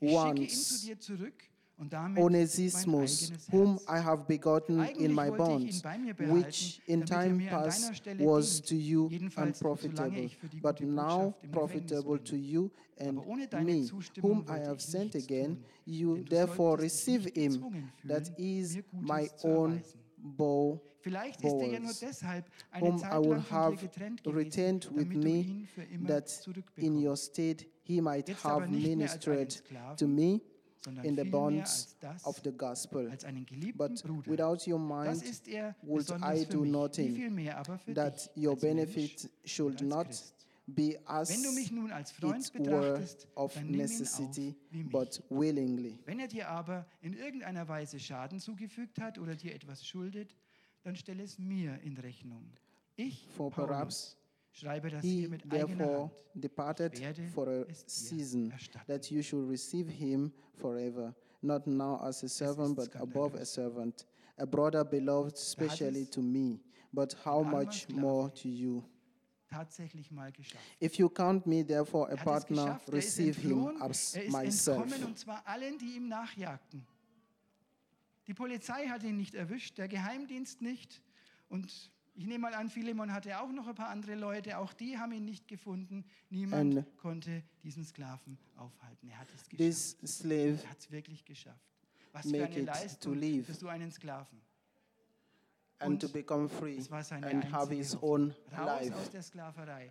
once. 0.01 0.91
Onesismus, 2.17 3.31
whom 3.53 3.79
I 3.89 4.01
have 4.01 4.25
begotten 4.27 4.81
in 4.99 5.15
my 5.15 5.31
bonds, 5.31 5.81
which 6.19 6.83
in 6.87 7.07
time 7.07 7.39
past 7.49 8.03
was 8.19 8.61
to 8.63 8.75
you 8.75 9.09
unprofitable, 9.37 10.29
but 10.61 10.81
now 10.81 11.35
profitable 11.53 12.19
to 12.19 12.37
you 12.37 12.73
and 12.99 13.25
me, 13.65 13.89
whom 14.21 14.45
I 14.49 14.59
have 14.59 14.81
sent 14.81 15.15
again. 15.15 15.63
You 15.87 16.25
therefore 16.29 16.79
receive 16.79 17.27
him, 17.37 17.93
that 18.05 18.29
is 18.37 18.79
my 18.93 19.29
own 19.45 19.81
bow, 20.23 20.81
Vielleicht 21.01 21.43
ist 21.43 21.53
er 21.53 21.67
ja 21.73 21.81
nur 21.81 21.93
deshalb 22.01 22.45
eine 22.71 22.87
whom 22.87 22.99
Zeit 22.99 23.13
I 23.13 23.17
would 23.17 23.29
lang 23.31 23.43
von 23.43 23.45
dir 23.45 23.51
have 23.51 23.77
getrennt 23.77 24.25
gewesen, 24.25 24.39
retained 24.47 24.91
with 24.95 25.05
damit 25.09 25.15
du 25.25 25.29
me, 25.29 25.37
ihn 25.39 25.67
für 25.67 25.83
immer 25.85 26.09
that 26.09 26.25
in 26.29 26.43
zurückbekommst. 26.43 27.07
your 27.07 27.17
stead 27.17 27.67
he 27.85 28.01
might 28.01 28.29
Jetzt 28.29 28.45
aber 28.45 28.63
have 28.63 28.73
nicht 28.73 28.97
mehr 28.97 29.11
als 29.11 29.27
einen 29.27 29.37
ministered 29.37 29.53
Sklaven, 29.53 29.97
to 29.97 30.09
me 30.09 30.41
sondern 30.85 31.05
in 31.05 31.17
the 31.17 31.25
bonds 31.25 31.61
als 31.71 31.97
das, 32.01 32.25
of 32.27 32.41
the 32.45 32.53
gospel. 32.53 33.11
als 33.11 33.25
einen 33.25 33.47
geliebten 33.47 33.79
But 33.79 34.03
Bruder. 34.03 34.31
without 34.31 34.71
your 34.71 34.79
das 34.79 35.19
mind, 35.19 35.23
ist 35.31 35.49
er 35.49 35.75
would 35.83 35.99
besonders 36.07 36.41
I 36.41 36.45
für 36.47 36.53
do 36.53 36.61
mich. 36.63 36.71
nothing 36.73 37.15
viel 37.17 37.31
mehr 37.31 37.59
aber 37.59 37.79
für 37.79 37.95
that 37.95 38.31
dich 38.37 38.45
your 38.47 38.53
als 38.55 38.63
Mensch 38.63 38.77
benefit 38.95 39.25
und 39.25 39.49
should 39.51 39.73
als 39.73 39.83
not 39.83 40.07
Christ. 40.07 40.35
Be 40.75 40.99
as 41.07 41.31
Wenn 41.31 41.43
du 41.43 41.53
mich 41.53 41.73
nun 41.73 41.91
als 41.91 42.11
Freund 42.13 42.53
betrachtest, 42.53 43.27
of 43.35 43.55
dann 43.55 43.67
nimm 43.67 43.75
ihn 43.77 43.81
auf 43.85 43.91
necessity, 43.91 44.55
wie 44.71 44.83
mich. 44.85 44.93
but 44.93 45.23
willingly. 45.31 45.99
Wenn 46.05 46.21
er 46.21 46.29
dir 46.29 46.49
aber 46.49 46.87
in 47.01 47.15
irgendeiner 47.15 47.67
Weise 47.69 47.99
Schaden 47.99 48.39
zugefügt 48.39 49.01
hat 49.01 49.19
oder 49.19 49.35
dir 49.35 49.55
etwas 49.55 49.87
schuldet, 49.87 50.37
dann 50.83 50.95
stell 50.95 51.21
es 51.21 51.39
mir 51.39 51.81
in 51.83 51.97
Rechnung. 51.97 52.45
Ich, 52.97 53.27
For 53.37 53.51
Paulus, 53.51 53.69
perhaps 53.69 54.17
schreibe 54.53 54.91
das 54.91 55.03
He 55.03 55.21
hier 55.21 55.29
mit 55.31 55.45
eigener 55.51 55.77
therefore 55.77 55.99
Hand. 56.35 56.45
departed 56.45 57.01
for 57.35 57.49
a 57.49 57.65
season, 57.87 58.53
that 58.87 59.11
you 59.11 59.23
should 59.23 59.49
receive 59.49 59.89
him 59.91 60.33
forever, 60.55 61.15
not 61.41 61.67
now 61.67 61.99
as 62.03 62.23
a 62.23 62.29
servant, 62.29 62.77
but 62.77 62.95
above 62.97 63.35
a 63.37 63.45
servant, 63.45 64.07
a 64.37 64.45
brother 64.47 64.85
beloved 64.85 65.37
specially 65.37 66.05
to 66.07 66.21
me, 66.21 66.61
but 66.93 67.15
how 67.25 67.43
much 67.43 67.89
more 67.89 68.31
to 68.35 68.49
you? 68.49 68.85
Tatsächlich 69.51 70.11
mal 70.11 70.31
geschafft. 70.31 70.63
If 70.83 70.95
you 70.97 71.09
count 71.09 71.47
me 71.47 71.65
therefore 71.67 72.09
a 72.09 72.17
Er 72.17 72.17
partner, 72.25 72.81
er 72.87 72.93
receive 72.93 73.41
him 73.41 73.81
as 73.81 74.15
er 74.15 74.25
ist 74.25 74.33
myself. 74.33 74.83
entkommen 74.83 75.05
und 75.05 75.19
zwar 75.19 75.47
allen, 75.47 75.79
die 75.79 75.97
ihm 75.97 76.09
nachjagten. 76.09 76.87
Die 78.27 78.35
Polizei 78.35 78.87
hat 78.89 79.03
ihn 79.05 79.17
nicht 79.17 79.35
erwischt, 79.35 79.79
der 79.79 79.89
Geheimdienst 79.89 80.61
nicht 80.61 81.03
und 81.49 81.91
ich 82.15 82.27
nehme 82.27 82.41
mal 82.41 82.55
an, 82.55 82.69
Philemon 82.69 83.13
hatte 83.13 83.41
auch 83.41 83.51
noch 83.53 83.69
ein 83.69 83.75
paar 83.77 83.89
andere 83.91 84.17
Leute, 84.17 84.59
auch 84.59 84.73
die 84.75 84.99
haben 84.99 85.13
ihn 85.13 85.25
nicht 85.25 85.47
gefunden. 85.49 86.05
Niemand 86.31 86.77
And- 86.79 86.97
konnte 86.99 87.43
diesen 87.63 87.85
Sklaven 87.85 88.37
aufhalten. 88.57 89.09
Er 89.09 89.19
hat 89.21 89.29
es 89.35 89.49
geschafft. 89.49 90.25
Er 90.65 90.69
hat 90.71 90.79
es 90.81 90.91
wirklich 90.91 91.25
geschafft. 91.25 91.65
Was 92.13 92.29
für 92.29 92.45
eine 92.45 92.63
Leistung 92.63 93.19
für 93.45 93.55
so 93.55 93.69
einen 93.69 93.93
Sklaven. 93.93 94.41
and 95.81 96.01
to 96.01 96.09
become 96.09 96.49
free 96.49 96.81
and 97.23 97.45
have 97.45 97.71
his 97.71 97.97
own 98.03 98.35
life. 98.57 98.93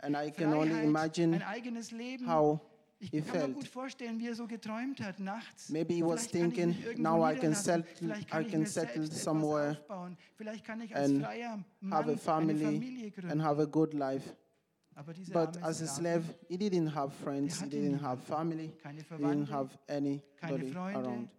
And 0.04 0.16
I 0.18 0.30
can 0.32 0.54
only 0.54 0.84
imagine 0.84 1.40
how 2.26 2.60
he 3.00 3.22
felt. 3.22 3.56
Maybe 5.70 5.94
he 5.96 6.04
was 6.04 6.26
thinking, 6.28 6.76
now 6.98 7.22
I 7.22 7.36
can 7.36 7.54
settle, 7.54 8.12
I 8.32 8.44
can 8.44 8.66
settle 8.66 9.06
somewhere 9.08 9.78
and 10.96 11.24
have 11.92 12.10
a 12.10 12.18
family 12.18 13.02
and 13.30 13.42
have 13.42 13.60
a 13.60 13.68
good 13.68 13.94
life. 13.94 14.34
But 15.32 15.58
as 15.64 15.82
a 15.82 15.88
slave, 15.88 16.24
he 16.50 16.58
didn't 16.58 16.88
have 16.88 17.14
friends, 17.14 17.62
he 17.62 17.70
didn't 17.70 18.00
have 18.00 18.20
family, 18.24 18.74
he 19.16 19.24
didn't 19.24 19.46
have 19.46 19.78
anybody 19.88 20.74
around. 20.74 21.30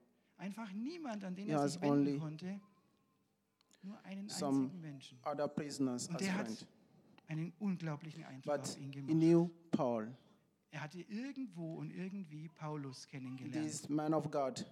He 1.37 1.51
has 1.51 1.77
only 1.83 2.23
Nur 3.83 4.01
einen 4.05 4.29
some 4.29 4.65
einzigen 4.65 4.81
Menschen. 4.81 5.19
Other 5.25 5.49
prisoners 5.49 6.09
Und 6.09 6.17
as 6.17 6.23
der 6.23 6.35
hat 6.35 6.67
einen 7.29 7.53
unglaublichen 7.59 8.25
Eindruck 8.25 8.55
But 8.57 8.61
auf 8.63 8.77
ihn 8.79 8.93
he 8.93 9.01
gemacht. 9.01 9.13
knew 9.17 9.51
Paul, 9.71 10.17
Er 10.71 10.81
hatte 10.83 11.01
irgendwo 11.01 11.75
und 11.77 11.91
irgendwie 11.91 12.49
Paulus 12.49 13.07
kennengelernt. 13.07 13.67
this 13.67 13.89
man 13.89 14.13
of 14.15 14.31
God 14.31 14.65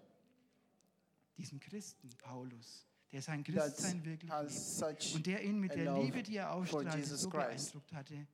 Diesen 1.36 1.60
Christen 1.60 2.08
Paulus, 2.18 2.86
der 3.12 3.20
sein 3.22 3.44
that 3.44 3.54
Christsein 3.54 4.04
wirklich 4.04 4.30
has 4.30 4.78
such 4.78 5.14
Und 5.14 5.26
der 5.26 5.42
ihn 5.44 5.60
mit 5.60 5.72
a 5.72 5.74
der 5.76 5.84
love 5.86 6.02
Liebe, 6.04 6.22
die 6.22 6.36
er 6.36 6.52
ausstrahlte, 6.52 6.96
Jesus 6.98 7.20
so 7.22 7.30
Christ. 7.30 7.46
beeindruckt 7.72 7.92
hatte, 7.92 8.26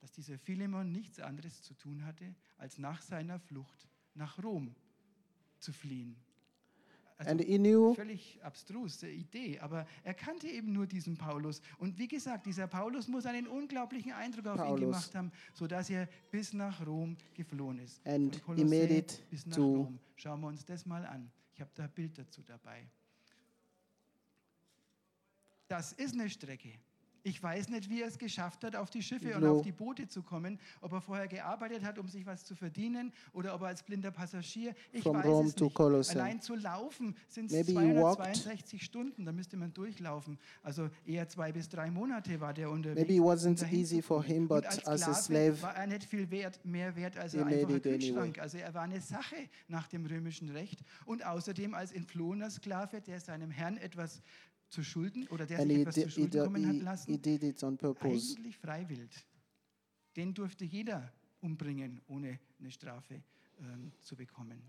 dass 0.00 0.12
dieser 0.12 0.38
Philemon 0.38 0.92
nichts 0.92 1.18
anderes 1.18 1.60
zu 1.62 1.74
tun 1.74 2.04
hatte, 2.04 2.34
als 2.56 2.78
nach 2.78 3.02
seiner 3.02 3.40
Flucht 3.40 3.88
nach 4.14 4.40
Rom 4.42 4.74
zu 5.58 5.72
fliehen. 5.72 6.16
Also 7.18 7.32
and 7.32 7.40
he 7.40 7.58
knew 7.58 7.94
völlig 7.94 8.38
abstruse 8.44 9.08
Idee, 9.08 9.58
aber 9.58 9.86
er 10.04 10.14
kannte 10.14 10.46
eben 10.46 10.72
nur 10.72 10.86
diesen 10.86 11.16
Paulus. 11.16 11.60
Und 11.78 11.98
wie 11.98 12.06
gesagt, 12.06 12.46
dieser 12.46 12.68
Paulus 12.68 13.08
muss 13.08 13.26
einen 13.26 13.48
unglaublichen 13.48 14.12
Eindruck 14.12 14.46
auf 14.46 14.58
ihn 14.60 14.64
Paulus. 14.64 14.80
gemacht 14.80 15.14
haben, 15.16 15.32
sodass 15.52 15.90
er 15.90 16.08
bis 16.30 16.52
nach 16.52 16.86
Rom 16.86 17.16
geflohen 17.34 17.80
ist. 17.80 18.00
And 18.06 18.36
Von 18.36 18.56
he 18.56 18.62
made 18.64 18.86
Kolossä 18.86 18.98
it 18.98 19.30
bis 19.30 19.46
nach 19.46 19.56
to- 19.56 19.62
Rom. 19.74 19.98
Schauen 20.14 20.40
wir 20.40 20.46
uns 20.46 20.64
das 20.64 20.86
mal 20.86 21.04
an. 21.06 21.28
Ich 21.54 21.60
habe 21.60 21.70
da 21.74 21.84
ein 21.84 21.90
Bild 21.90 22.16
dazu 22.16 22.40
dabei. 22.42 22.86
Das 25.66 25.92
ist 25.92 26.14
eine 26.14 26.30
Strecke. 26.30 26.70
Ich 27.28 27.42
weiß 27.42 27.68
nicht, 27.68 27.90
wie 27.90 28.00
er 28.00 28.08
es 28.08 28.16
geschafft 28.18 28.64
hat, 28.64 28.74
auf 28.74 28.88
die 28.88 29.02
Schiffe 29.02 29.34
und 29.34 29.42
No. 29.42 29.56
auf 29.56 29.62
die 29.62 29.70
Boote 29.72 30.08
zu 30.08 30.22
kommen, 30.22 30.58
ob 30.80 30.92
er 30.92 31.02
vorher 31.02 31.28
gearbeitet 31.28 31.84
hat, 31.84 31.98
um 31.98 32.08
sich 32.08 32.24
was 32.24 32.42
zu 32.42 32.54
verdienen 32.54 33.12
oder 33.34 33.54
ob 33.54 33.60
er 33.60 33.68
als 33.68 33.82
blinder 33.82 34.10
Passagier. 34.10 34.74
Ich 34.92 35.02
From 35.02 35.16
weiß 35.18 35.26
Rome 35.26 35.48
es 35.50 35.56
nicht. 35.60 35.74
Colossae. 35.74 36.14
Allein 36.18 36.40
zu 36.40 36.54
laufen 36.54 37.14
sind 37.28 37.52
es 37.52 37.66
Maybe 37.66 37.72
he 37.82 37.94
walked. 37.96 38.16
262 38.16 38.82
Stunden, 38.82 39.26
da 39.26 39.32
müsste 39.32 39.58
man 39.58 39.74
durchlaufen. 39.74 40.38
Also 40.62 40.88
eher 41.04 41.28
zwei 41.28 41.52
bis 41.52 41.68
drei 41.68 41.90
Monate 41.90 42.40
war 42.40 42.54
der 42.54 42.70
unterwegs. 42.70 42.98
Maybe 43.06 43.14
it 43.16 43.20
wasn't 43.20 43.62
easy 43.70 44.00
for 44.00 44.24
him, 44.24 44.42
Und 44.44 44.48
but 44.48 44.64
als 44.66 44.86
as 44.86 45.02
a 45.06 45.12
slave, 45.12 45.60
war 45.60 45.76
er 45.76 45.86
nicht 45.86 46.04
viel 46.04 46.30
wert, 46.30 46.58
mehr 46.64 46.96
wert 46.96 47.18
als 47.18 47.34
made 47.34 47.44
einfacher 47.46 47.76
it 47.76 47.86
anyway. 47.86 47.98
Kühlschrank. 47.98 48.38
Also 48.38 48.56
er 48.56 48.72
war 48.72 48.82
eine 48.82 49.02
Sache 49.02 49.36
nach 49.68 49.86
dem 49.88 50.06
römischen 50.06 50.48
Recht 50.48 50.80
und 51.04 51.26
außerdem 51.26 51.74
als 51.74 51.92
entflohener 51.92 52.48
Sklave, 52.50 53.02
der 53.02 53.20
seinem 53.20 53.50
Herrn 53.50 53.76
etwas 53.76 54.22
zu 54.68 54.82
Schulden 54.84 55.26
oder 55.28 55.46
der 55.46 55.58
sich 55.62 55.66
he, 55.68 55.80
etwas 55.82 55.94
zu 55.94 56.10
Schulden 56.10 56.44
kommen 56.44 56.66
hat 56.66 56.72
he, 56.72 56.78
he 56.78 56.84
lassen, 56.84 57.22
did 57.22 57.42
it 57.42 57.62
on 57.62 57.76
purpose. 57.76 58.34
eigentlich 58.36 58.58
freiwillig. 58.58 59.26
Den 60.16 60.34
durfte 60.34 60.64
jeder 60.64 61.12
umbringen, 61.40 62.00
ohne 62.08 62.38
eine 62.58 62.70
Strafe 62.70 63.22
ähm, 63.60 63.92
zu 64.00 64.16
bekommen. 64.16 64.60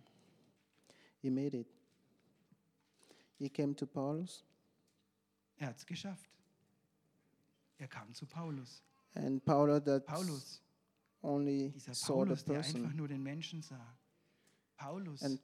He 1.22 1.30
made 1.30 1.58
it. 1.58 1.68
He 3.38 3.50
came 3.50 3.76
to 3.76 3.86
Paulus, 3.86 4.46
Er 5.58 5.68
hat 5.68 5.78
es 5.78 5.86
geschafft. 5.86 6.30
Er 7.78 7.88
kam 7.88 8.14
zu 8.14 8.26
Paulus. 8.26 8.82
and 9.16 9.44
Paulus 9.44 9.84
that 9.86 10.06
Paulus, 10.06 10.62
only 11.22 11.72
dieser 11.72 11.94
saw 11.94 12.14
Paulus, 12.14 12.40
the 12.42 12.46
der 12.48 12.58
einfach 12.60 12.72
person. 12.74 12.96
nur 12.96 13.08
den 13.08 13.24
Menschen 13.24 13.62
sah. 13.62 13.98
Paulus. 14.78 15.22
And 15.24 15.40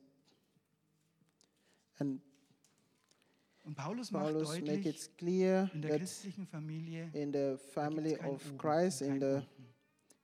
And 1.98 2.22
Und 3.66 3.76
Paulus 3.76 4.12
macht 4.12 4.26
Paulus 4.26 4.50
make 4.50 4.66
deutlich, 4.66 4.86
it 4.86 5.18
clear 5.18 5.70
in 5.74 5.82
der 5.82 5.92
that 5.92 6.00
christlichen 6.00 6.46
Familie 6.46 7.10
in 7.14 7.34
the 7.34 7.58
family 7.58 8.16
of 8.20 8.42
Christ, 8.58 9.02
in 9.02 9.20
the 9.20 9.26
Unten. 9.26 9.46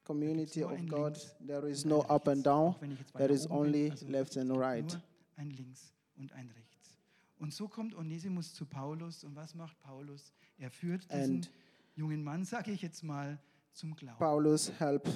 community 0.03 0.63
of 0.63 0.85
God, 0.87 1.17
there 1.45 1.67
is 1.67 1.83
no 1.83 2.01
up 2.01 2.27
and 2.27 2.45
down, 2.45 2.75
there 3.17 3.31
is 3.33 3.47
only 3.49 3.89
also 3.91 4.05
left 4.07 4.37
and 4.37 4.49
es 4.51 4.53
gibt 4.53 4.59
right. 4.61 4.93
Nur 4.93 5.01
ein 5.37 5.49
Links 5.49 5.93
und 6.17 6.31
ein 6.33 6.51
Rechts. 6.51 6.95
Und 7.39 7.51
so 7.53 7.67
kommt 7.67 7.95
Onesimus 7.95 8.53
zu 8.53 8.65
Paulus. 8.65 9.23
Und 9.23 9.35
was 9.35 9.55
macht 9.55 9.79
Paulus? 9.79 10.31
Er 10.59 10.69
führt 10.69 11.11
diesen 11.11 11.35
And 11.37 11.51
jungen 11.95 12.23
Mann, 12.23 12.45
sage 12.45 12.71
ich 12.71 12.83
jetzt 12.83 13.03
mal, 13.03 13.39
zum 13.73 13.95
Glauben. 13.95 14.19
Paulus 14.19 14.71
help, 14.79 15.07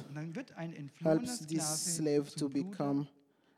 helps 1.04 1.46
this 1.46 1.96
slave 1.96 2.26
to 2.36 2.50
become 2.50 3.08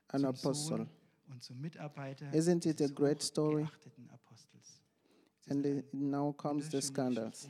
an 0.09 0.25
apostle. 0.25 0.77
Sohn 0.79 0.89
und 1.29 1.43
zum 1.43 1.61
Mitarbeiter 1.61 2.25
Isn't 2.33 2.65
it 2.65 2.81
a 2.81 2.87
great 2.87 3.21
story? 3.21 3.63
hochgeachteten 3.63 4.09
Apostels. 4.09 4.63
Es 4.63 4.69
ist 4.69 4.81
And 5.49 5.83
now 5.93 6.33
comes 6.33 6.69
the 6.69 6.81
scandals. 6.81 7.49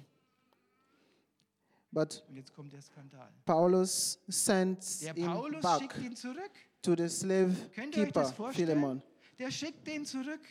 But 1.92 2.24
Und 2.30 2.36
jetzt 2.36 2.54
kommt 2.54 2.72
der 2.74 2.82
Skandal. 2.82 3.30
Paulus 3.46 4.20
sends 4.28 5.00
Der 5.00 5.14
him 5.14 5.26
Paulus 5.26 5.62
back 5.62 5.80
schickt 5.82 5.98
ihn 6.06 6.16
zurück. 6.16 6.52
to 6.82 6.96
the 6.96 7.08
slave 7.10 7.56
Könnt 7.74 7.96
ihr 7.96 8.04
euch 8.04 8.12
das 8.12 8.28
keeper, 8.30 8.36
vorstellen? 8.36 8.68
Philemon. 8.68 9.02
Der 9.40 9.50
schickt 9.52 9.88
den 9.88 10.06
zurück 10.06 10.42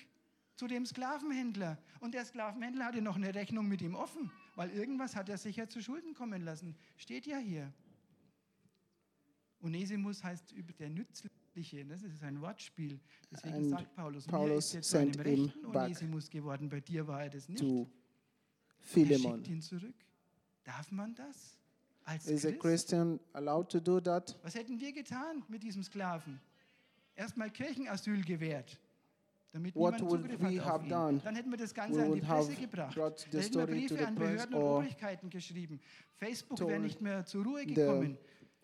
zu 0.56 0.66
dem 0.66 0.86
Sklavenhändler. 0.86 1.78
Und 2.00 2.14
der 2.14 2.24
Sklavenhändler 2.24 2.86
hatte 2.86 3.02
noch 3.02 3.16
eine 3.16 3.34
Rechnung 3.34 3.68
mit 3.68 3.82
ihm 3.82 3.94
offen, 3.94 4.30
weil 4.56 4.70
irgendwas 4.70 5.14
hat 5.14 5.28
er 5.28 5.38
sicher 5.38 5.68
zu 5.68 5.80
Schulden 5.82 6.14
kommen 6.14 6.42
lassen. 6.42 6.74
Steht 6.96 7.26
ja 7.26 7.36
hier. 7.38 7.72
Onesimus 9.62 10.24
heißt 10.24 10.52
über 10.52 10.72
der 10.72 10.88
Nützliche, 11.56 11.84
das 11.86 12.02
ist 12.02 12.22
ein 12.22 12.40
Wortspiel. 12.40 13.00
Deswegen 13.30 13.54
And 13.56 13.70
sagt 13.70 13.94
Paulus, 13.94 14.26
mir 14.26 14.32
Paulus 14.32 14.66
ist 14.66 14.72
jetzt 14.74 14.90
zu 14.90 14.98
einem 14.98 15.14
rechten 15.20 15.66
Onesimus 15.66 16.28
geworden, 16.30 16.68
bei 16.68 16.80
dir 16.80 17.06
war 17.06 17.22
er 17.22 17.30
das 17.30 17.48
nicht. 17.48 17.60
To 17.60 17.88
Er 18.78 18.86
Philemon. 18.86 19.36
schickt 19.36 19.48
ihn 19.48 19.62
zurück. 19.62 19.94
Darf 20.64 20.90
man 20.92 21.14
das? 21.14 21.56
Als 22.04 22.26
Is 22.26 22.44
a 22.44 22.50
Christ? 22.50 22.60
Christian 22.60 23.18
allowed 23.32 23.68
to 23.70 23.80
do 23.80 24.00
that? 24.00 24.36
Was 24.42 24.54
hätten 24.54 24.78
wir 24.78 24.92
getan 24.92 25.42
mit 25.48 25.62
diesem 25.62 25.82
Sklaven? 25.82 26.40
Erstmal 27.14 27.50
Kirchenasyl 27.50 28.22
gewährt, 28.22 28.78
damit 29.52 29.74
What 29.74 29.94
niemand 29.94 30.10
would 30.30 30.40
we 30.40 30.62
have 30.62 30.86
done? 30.86 31.20
Dann 31.24 31.34
hätten 31.34 31.50
wir 31.50 31.56
das 31.56 31.70
We 31.70 31.74
Ganze 31.74 32.02
an 32.04 32.14
die 32.14 32.20
Presse 32.20 32.54
gebracht. 32.54 32.96
Dann 32.96 33.40
hätten 33.40 33.54
wir 33.58 33.66
Briefe 33.66 34.06
an 34.06 34.14
Behörden 34.14 34.54
und 34.54 34.62
Obrigkeiten 34.62 35.30
geschrieben. 35.30 35.80
Facebook 36.16 36.60
wäre 36.60 36.78
nicht 36.80 37.00
mehr 37.00 37.24
zur 37.24 37.44
Ruhe 37.44 37.64
gekommen. 37.64 38.18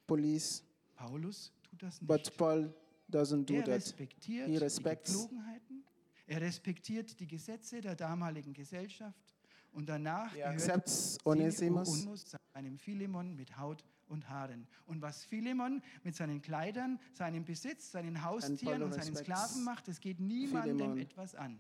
Police, 0.07 0.63
Paulus 0.95 1.53
tut 1.63 1.83
das 1.83 2.01
nicht. 2.01 2.09
but 2.09 2.37
Paul 2.37 2.75
doesn't 3.15 3.45
do 3.47 3.55
er 3.55 3.65
that. 3.65 3.75
respektiert 3.75 4.47
He 4.47 4.53
die 4.53 4.59
respects- 4.59 5.13
Gepflogenheiten, 5.13 5.85
er 6.27 6.41
respektiert 6.41 7.19
die 7.21 7.27
Gesetze 7.27 7.81
der 7.81 7.95
damaligen 7.97 8.53
Gesellschaft 8.53 9.35
und 9.73 9.89
danach 9.89 10.33
He 10.35 10.39
gehört 10.41 11.19
Onesimus 11.25 12.07
seinem 12.55 12.79
Philemon 12.79 13.35
mit 13.37 13.57
Haut 13.59 13.85
und 14.09 14.29
Haaren. 14.29 14.67
Und 14.87 15.01
was 15.01 15.25
Philemon 15.25 15.83
mit 16.05 16.15
seinen 16.15 16.43
Kleidern, 16.43 16.99
seinem 17.15 17.45
Besitz, 17.45 17.93
seinen 17.93 18.23
Haustieren 18.23 18.83
und 18.83 18.93
seinen 18.93 19.17
Sklaven 19.17 19.65
macht, 19.65 19.89
das 19.89 20.01
geht 20.01 20.21
niemandem 20.21 20.77
Philemon 20.79 20.99
etwas 20.99 21.35
an. 21.35 21.59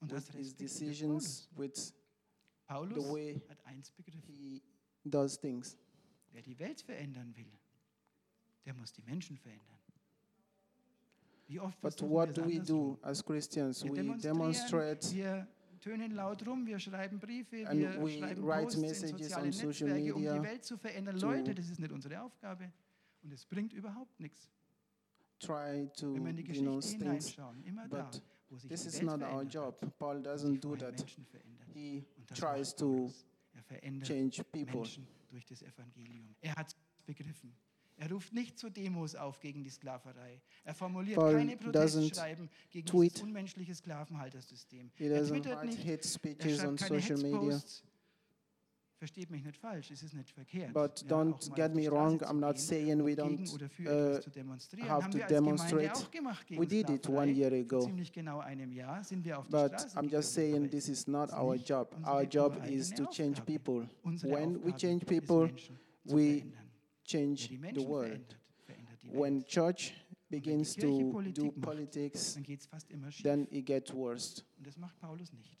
Und 0.00 0.10
das 0.12 0.26
respektiert 0.34 0.60
decisions, 0.60 1.48
with 1.56 1.94
Paulus. 2.66 3.04
the 3.04 3.10
way 3.12 3.32
Paulus 3.34 3.48
hat 3.50 3.66
eins 3.66 3.90
begriffen. 3.92 4.60
Wer 6.32 6.42
die 6.42 6.58
Welt 6.58 6.80
verändern 6.82 7.34
will, 7.36 7.50
der 8.64 8.74
muss 8.74 8.92
die 8.92 9.02
Menschen 9.02 9.36
verändern. 9.38 9.77
But 11.80 12.00
what 12.02 12.34
do 12.36 12.44
we 12.44 12.58
do 12.60 12.98
as 13.02 13.22
Christians? 13.24 13.82
We 13.84 14.16
demonstrate 14.18 15.00
tönen 15.80 16.12
laut 16.12 16.44
rum, 16.46 16.66
wir 16.66 16.78
schreiben 16.78 17.18
Briefe, 17.18 17.66
And 17.68 17.80
wir 17.80 18.02
we 18.02 18.18
schreiben 18.18 18.44
write 18.44 18.62
Posts 18.64 18.74
in 18.74 18.80
messages 18.82 19.10
sozialen 19.28 19.46
on 19.46 19.52
social 19.52 19.88
Netzwerke, 19.88 20.14
um 20.14 20.20
media 20.20 20.38
die 20.38 20.42
Welt 20.48 20.64
zu 20.64 20.76
verändern. 20.76 21.16
to- 21.18 21.26
Leute, 21.26 21.54
das 21.54 21.70
ist 21.70 21.78
nicht 21.78 21.92
unsere 21.92 22.20
Aufgabe 22.20 22.72
und 23.22 23.32
es 23.32 23.46
bringt 23.46 23.72
überhaupt 23.72 24.18
nichts. 24.20 24.50
try 25.38 25.88
to 25.96 26.14
Wenn 26.14 26.24
wir 26.24 26.30
in 26.30 26.36
die 26.36 26.42
you 26.52 26.62
know 26.62 26.76
Geschichte 26.76 26.98
things. 27.04 27.26
hineinschauen, 27.28 27.62
immer 27.64 27.88
da, 27.88 28.02
But 28.10 28.22
wo 28.50 28.58
sich 28.58 28.68
This 28.70 28.82
die 28.82 28.88
is 28.88 28.94
Welt 29.06 29.20
not 29.20 29.22
our 29.22 29.42
job. 29.44 29.80
Paul 29.98 30.16
doesn't 30.20 30.58
do 30.60 30.74
that. 30.76 31.04
He 31.72 32.04
tries 32.34 32.74
to 32.74 33.08
Er 33.80 34.00
change 34.02 34.42
people. 34.50 34.82
Durch 35.30 35.44
das 35.46 35.62
Evangelium. 35.62 36.34
Er 36.40 36.54
hat 36.56 36.74
begriffen. 37.06 37.52
Er 38.00 38.12
ruft 38.12 38.32
nicht 38.32 38.56
zu 38.56 38.70
Demos 38.70 39.16
auf 39.16 39.40
gegen 39.40 39.64
die 39.64 39.70
Sklaverei. 39.70 40.40
Er 40.64 40.74
formuliert 40.74 41.18
Paul 41.18 41.34
keine 41.34 41.56
Protestschreiben 41.56 42.48
gegen 42.70 42.86
tweet. 42.86 43.14
das 43.14 43.22
unmenschliche 43.22 43.74
Sklavenhaltersystem. 43.74 44.90
Er 44.98 45.24
twittert 45.24 45.64
nicht, 45.64 45.80
hate 45.80 45.90
er 45.90 46.02
speeches 46.04 46.58
er 46.60 46.68
on 46.68 46.78
social 46.78 47.18
media. 47.18 47.60
Versteht 48.98 49.30
mich 49.30 49.44
nicht 49.44 49.56
falsch, 49.56 49.92
es 49.92 50.02
ist 50.02 50.14
nicht 50.14 50.30
verkehrt. 50.30 50.72
But 50.72 51.02
ja, 51.02 51.08
don't 51.08 51.54
get 51.54 51.74
me 51.74 51.88
wrong, 51.88 52.20
I'm 52.22 52.40
not 52.40 52.58
saying 52.58 53.04
we 53.04 53.20
um 53.20 53.36
don't 53.36 53.52
uh, 53.86 54.20
have 54.88 55.10
to 55.10 55.18
demonstrate. 55.28 55.92
We 56.50 56.66
did 56.66 56.90
it 56.90 57.08
one 57.08 57.32
year 57.32 57.52
ago. 57.52 57.88
But 59.50 59.86
I'm 59.96 60.08
just 60.08 60.34
saying 60.34 60.70
this 60.70 60.88
is 60.88 61.06
not 61.06 61.32
our 61.32 61.56
job. 61.56 61.94
Our 62.04 62.26
job 62.26 62.60
is 62.68 62.90
to 62.90 63.06
change 63.06 63.44
people. 63.44 63.88
When 64.22 64.60
we 64.64 64.72
change 64.72 65.06
people, 65.06 65.48
we 66.04 66.44
change 67.08 67.48
die 67.48 67.56
the 67.74 67.86
world. 67.86 68.36
die 69.02 69.10
When 69.12 69.36
Welt. 69.36 69.48
church 69.48 69.92
begins 70.28 70.74
to 70.74 70.80
do 70.86 71.10
Politik 71.10 71.44
macht, 71.56 71.60
politics, 71.62 72.34
Dann 72.34 72.42
geht 72.42 72.60
es 72.60 72.66
fast 72.66 72.90
immer 72.90 73.10
schief. 73.10 73.22
then 73.22 73.46
it 73.50 73.64
gets 73.66 73.92
worse. 73.94 74.42
Und 74.56 74.66
das 74.66 74.76
macht 74.76 74.98
Paulus 75.00 75.32
nicht. 75.32 75.56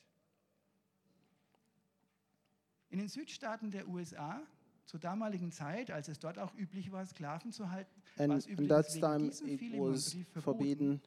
In 2.90 2.98
den 2.98 3.08
Südstaaten 3.08 3.70
der 3.70 3.86
USA, 3.88 4.40
zur 4.86 5.00
damaligen 5.00 5.52
Zeit, 5.52 5.90
als 5.90 6.08
es 6.08 6.18
dort 6.18 6.38
auch 6.38 6.54
üblich 6.54 6.90
war, 6.90 7.04
Sklaven 7.04 7.52
zu 7.52 7.70
halten, 7.70 8.02
war 8.16 8.36
es 8.36 8.46
that 8.46 8.58
wegen 8.58 9.00
time 9.00 9.28
diesem 9.30 9.48
it 9.48 9.58
Philemonbrief 9.58 9.94
was 9.94 10.12
verboten, 10.14 10.42
forbidden 10.42 11.00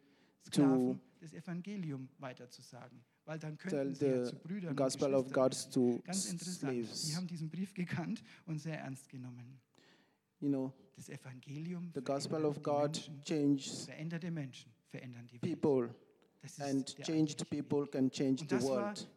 Sklaven 0.45 0.93
to 0.95 0.99
das 1.19 1.33
Evangelium 1.33 2.09
weiterzusagen. 2.19 3.03
Weil 3.25 3.37
dann 3.39 3.57
könnten 3.57 3.93
sie 3.93 4.05
ja 4.05 4.25
the 4.25 4.31
zu 4.31 4.35
Brüdern 4.39 4.75
gospel 4.75 5.13
und 5.13 5.25
of 5.25 5.31
God 5.31 5.51
Geschwistern 5.51 5.83
werden. 5.83 6.03
Ganz 6.03 6.25
interessant. 6.31 6.73
Die 6.73 6.83
slaves. 6.83 7.15
haben 7.15 7.27
diesen 7.27 7.49
Brief 7.49 7.73
gekannt 7.73 8.23
und 8.45 8.59
sehr 8.59 8.79
ernst 8.79 9.09
genommen. 9.09 9.59
You 10.41 10.49
know, 10.49 10.73
Das 10.95 11.09
Evangelium 11.09 11.91
the 11.93 12.01
gospel 12.01 12.45
of 12.45 12.61
God 12.61 12.91
Menschen. 12.95 13.23
changes 13.23 13.85
Veränderte 13.85 14.31
Menschen 14.31 14.71
verändern 14.89 15.27
die 15.27 15.41
Welt. 15.41 15.61
people, 15.61 15.89
and 16.59 16.95
changed 17.03 17.49
people 17.49 17.87
can 17.87 18.09
change 18.11 18.43
the 18.49 18.59
world. 18.61 19.07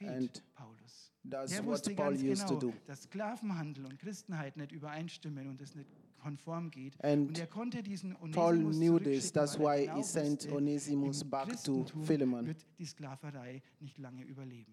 And 0.00 0.42
Paulus. 0.54 1.12
That's 1.24 1.58
what 1.62 1.96
Paul 1.96 2.12
used 2.12 2.46
to 2.48 2.58
genau, 2.58 2.72
do. 2.72 2.72
dass 2.86 3.04
Sklavenhandel 3.04 3.86
und 3.86 3.98
Christenheit 3.98 4.56
nicht 4.56 4.72
übereinstimmen 4.72 5.48
und 5.48 5.62
es 5.62 5.74
nicht 5.74 5.88
konform 6.18 6.70
geht. 6.70 7.02
And 7.02 7.28
Und 7.28 7.38
er 7.38 7.46
konnte 7.46 7.82
diesen 7.82 8.14
Paul 8.32 8.58
knew 8.58 8.98
this. 8.98 9.32
That's 9.32 9.54
er 9.56 9.60
why 9.60 9.88
he 9.94 10.02
sent 10.02 10.50
Onesimus 10.50 11.22
back 11.24 11.62
to 11.64 11.84
Philemon. 12.04 12.46
wird 12.46 12.66
die 12.78 12.84
Sklaverei 12.86 13.62
nicht 13.80 13.96
lange 13.98 14.24
überleben. 14.24 14.72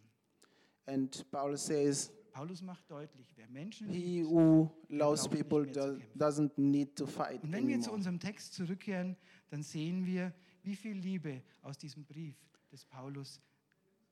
And 0.87 1.25
Paul 1.31 1.55
says, 1.57 2.11
Paulus 2.31 2.61
macht 2.61 2.89
deutlich, 2.89 3.33
wer 3.35 3.47
Menschen 3.49 3.89
He 3.89 4.23
who 4.23 4.69
loves 4.89 5.27
people 5.27 5.65
does, 5.65 5.99
doesn't 6.17 6.51
need 6.57 6.95
to 6.95 7.05
fight 7.05 7.43
Und 7.43 7.51
wenn 7.51 7.67
wir 7.67 7.75
zu 7.75 7.89
anymore. 7.91 7.95
unserem 7.95 8.19
Text 8.19 8.53
zurückkehren, 8.53 9.17
dann 9.49 9.61
sehen 9.63 10.05
wir, 10.05 10.33
wie 10.63 10.75
viel 10.75 10.93
Liebe 10.97 11.41
aus 11.61 11.77
diesem 11.77 12.05
Brief 12.05 12.35
des 12.71 12.85
Paulus 12.85 13.41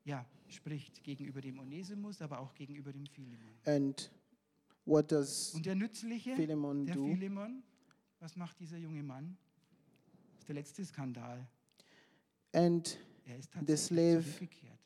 ja, 0.03 0.25
spricht 0.47 1.03
gegenüber 1.03 1.39
dem 1.41 1.59
Onesimus, 1.59 2.21
aber 2.21 2.39
auch 2.39 2.53
gegenüber 2.53 2.91
dem 2.91 3.05
Philemon. 3.05 3.53
And 3.65 4.11
what 4.85 5.11
does 5.11 5.53
Und 5.53 5.65
der 5.65 5.75
Nützliche, 5.75 6.35
Philemon 6.35 6.85
der 6.85 6.95
do? 6.95 7.05
Philemon, 7.05 7.63
was 8.19 8.35
macht 8.35 8.59
dieser 8.59 8.77
junge 8.77 9.03
Mann? 9.03 9.37
Das 10.33 10.39
ist 10.41 10.47
der 10.49 10.55
letzte 10.55 10.85
Skandal. 10.85 11.47
And 12.53 12.97
Er 13.25 13.37
ist 13.37 13.51
The 13.51 13.59
tatsächlich 13.59 13.79
slave 13.79 14.23
zurückgekehrt. 14.23 14.79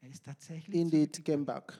Er 0.00 0.08
ist 0.10 0.24
tatsächlich 0.24 0.74
indeed 0.76 1.24
came 1.24 1.44
back. 1.44 1.78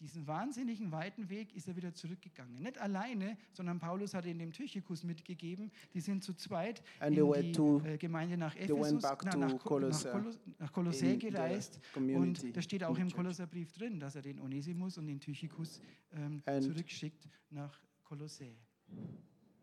Diesen 0.00 0.28
wahnsinnigen 0.28 0.92
weiten 0.92 1.28
Weg 1.28 1.54
ist 1.56 1.66
er 1.66 1.74
wieder 1.74 1.92
zurückgegangen. 1.92 2.62
Nicht 2.62 2.78
alleine, 2.78 3.36
sondern 3.52 3.80
Paulus 3.80 4.14
hat 4.14 4.26
ihn 4.26 4.38
dem 4.38 4.52
Tychikus 4.52 5.02
mitgegeben. 5.02 5.72
Die 5.92 6.00
sind 6.00 6.22
zu 6.22 6.34
zweit 6.34 6.82
And 7.00 7.18
in 7.18 7.42
die 7.42 7.52
to- 7.52 7.82
äh, 7.84 7.98
Gemeinde 7.98 8.36
nach 8.36 8.54
Ephesus, 8.54 9.02
na, 9.02 9.16
nach, 9.24 9.36
nach, 9.36 9.58
Kolos, 9.58 10.06
nach 10.58 10.72
Kolossä 10.72 11.06
in 11.14 11.18
gereist. 11.18 11.80
Und 11.96 12.56
da 12.56 12.62
steht 12.62 12.84
auch 12.84 12.96
in 12.96 13.08
im. 13.08 13.10
Kolosserbrief 13.12 13.72
drin, 13.72 13.98
dass 13.98 14.14
er 14.14 14.22
den 14.22 14.38
Onesimus 14.38 14.98
und 14.98 15.08
den 15.08 15.18
Tychikus 15.18 15.80
ähm, 16.12 16.42
zurückschickt 16.60 17.28
nach 17.50 17.80
Kolossä. 18.04 18.54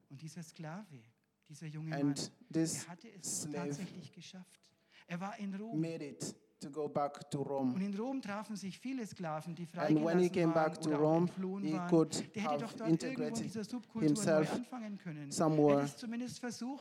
Und 0.10 0.22
dieser 0.22 0.44
Sklave, 0.44 1.00
dieser 1.48 1.68
junge 1.68 1.92
Mann, 1.92 2.14
er 2.54 2.88
hatte 2.90 3.10
es 3.18 3.48
tatsächlich 3.50 4.12
geschafft. 4.12 4.60
Er 5.08 5.20
war 5.22 5.38
in 5.40 5.56
Rom. 5.56 5.80
made 5.80 6.06
it 6.06 6.36
to 6.66 6.72
go 6.72 6.88
back 6.88 7.30
to 7.30 7.40
Und 7.40 7.48
Rome. 7.48 7.86
in 7.86 7.96
Rom 7.98 8.22
trafen 8.22 8.56
sich 8.56 8.80
viele 8.80 9.06
Sklaven, 9.06 9.56
die 9.56 9.68
And 9.76 10.04
when 10.04 10.20
he 10.20 10.30
came 10.30 10.54
waren 10.54 10.72
back 10.72 10.82
to 10.82 10.90
Rome, 10.96 11.30
he 11.62 11.74
waren. 11.74 11.90
could 11.90 12.24
have 12.38 12.66
integrated 12.88 13.44
dieser 13.44 13.64
Subkultur 13.64 14.08
himself. 14.08 14.50
Er 14.72 15.32
somewhere 15.32 15.88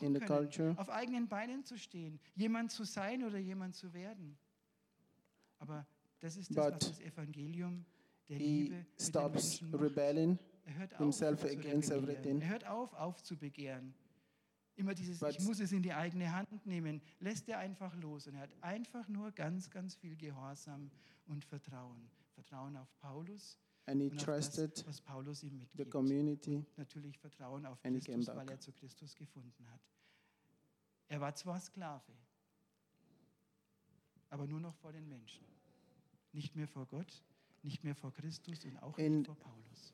in 0.01 0.15
the 0.15 0.21
culture. 0.21 0.75
auf 0.79 0.89
eigenen 0.89 1.29
Beinen 1.29 1.65
zu 1.65 1.77
stehen, 1.79 2.19
jemand 2.35 2.71
zu 2.71 2.85
sein 2.85 3.25
oder 3.25 3.39
jemand 3.39 3.75
zu 3.75 3.93
werden. 3.93 4.37
Aber 5.59 5.87
das 6.21 6.37
ist 6.37 6.51
das, 6.51 6.57
was 6.57 6.73
But 6.73 6.89
das 6.91 7.01
Evangelium 7.01 7.85
der 8.29 8.39
Liebe 8.39 8.87
stops 8.99 9.63
rebelling. 9.73 10.39
Er 10.67 10.85
auf, 10.93 10.99
himself 10.99 11.45
against 11.45 11.91
everything. 11.91 12.41
Er 12.41 12.49
hört 12.49 12.67
auf, 12.67 12.95
aufzubegehren. 12.95 13.95
Immer 14.77 14.95
dieses, 14.95 15.21
But- 15.21 15.31
ich 15.31 15.41
muss 15.41 15.61
es 15.61 15.71
in 15.73 15.83
die 15.83 15.93
eigene 15.93 16.33
Hand 16.33 16.67
nehmen, 16.67 17.01
lässt 17.21 17.49
er 17.49 17.59
einfach 17.59 17.95
los. 17.97 18.27
Und 18.27 18.35
er 18.35 18.41
hat 18.43 18.51
einfach 18.61 19.07
nur 19.09 19.31
ganz, 19.33 19.71
ganz 19.71 19.95
viel 19.95 20.17
Gehorsam 20.17 20.91
und 21.27 21.45
Vertrauen. 21.45 22.11
Vertrauen 22.35 22.77
auf 22.77 22.89
Paulus 22.99 23.57
And 23.87 24.01
he 24.01 24.09
und 24.11 24.19
auf 24.19 24.25
trusted 24.25 24.77
das, 24.79 24.87
was 24.87 25.01
Paulus 25.01 25.43
ihm 25.45 25.51
the 25.51 25.57
mitgibt. 25.59 25.91
community. 25.93 26.57
Und 26.57 26.79
natürlich 26.79 27.17
Vertrauen 27.19 27.65
auf 27.67 27.85
and 27.85 28.03
Christus, 28.05 28.27
weil 28.35 28.51
er 28.51 28.59
zu 28.59 28.73
Christus 28.73 29.15
gefunden 29.15 29.71
hat. 29.71 29.81
Er 31.07 31.21
war 31.21 31.35
zwar 31.35 31.61
Sklave, 31.61 32.13
aber 34.31 34.47
nur 34.47 34.61
noch 34.61 34.75
vor 34.75 34.93
den 34.93 35.07
Menschen. 35.09 35.45
Nicht 36.33 36.57
mehr 36.57 36.67
vor 36.67 36.87
Gott, 36.87 37.23
nicht 37.63 37.85
mehr 37.85 37.95
vor 37.95 38.13
Christus 38.13 38.65
und 38.65 38.77
auch 38.83 38.99
In- 38.99 39.19
nicht 39.19 39.27
vor 39.27 39.37
Paulus. 39.37 39.93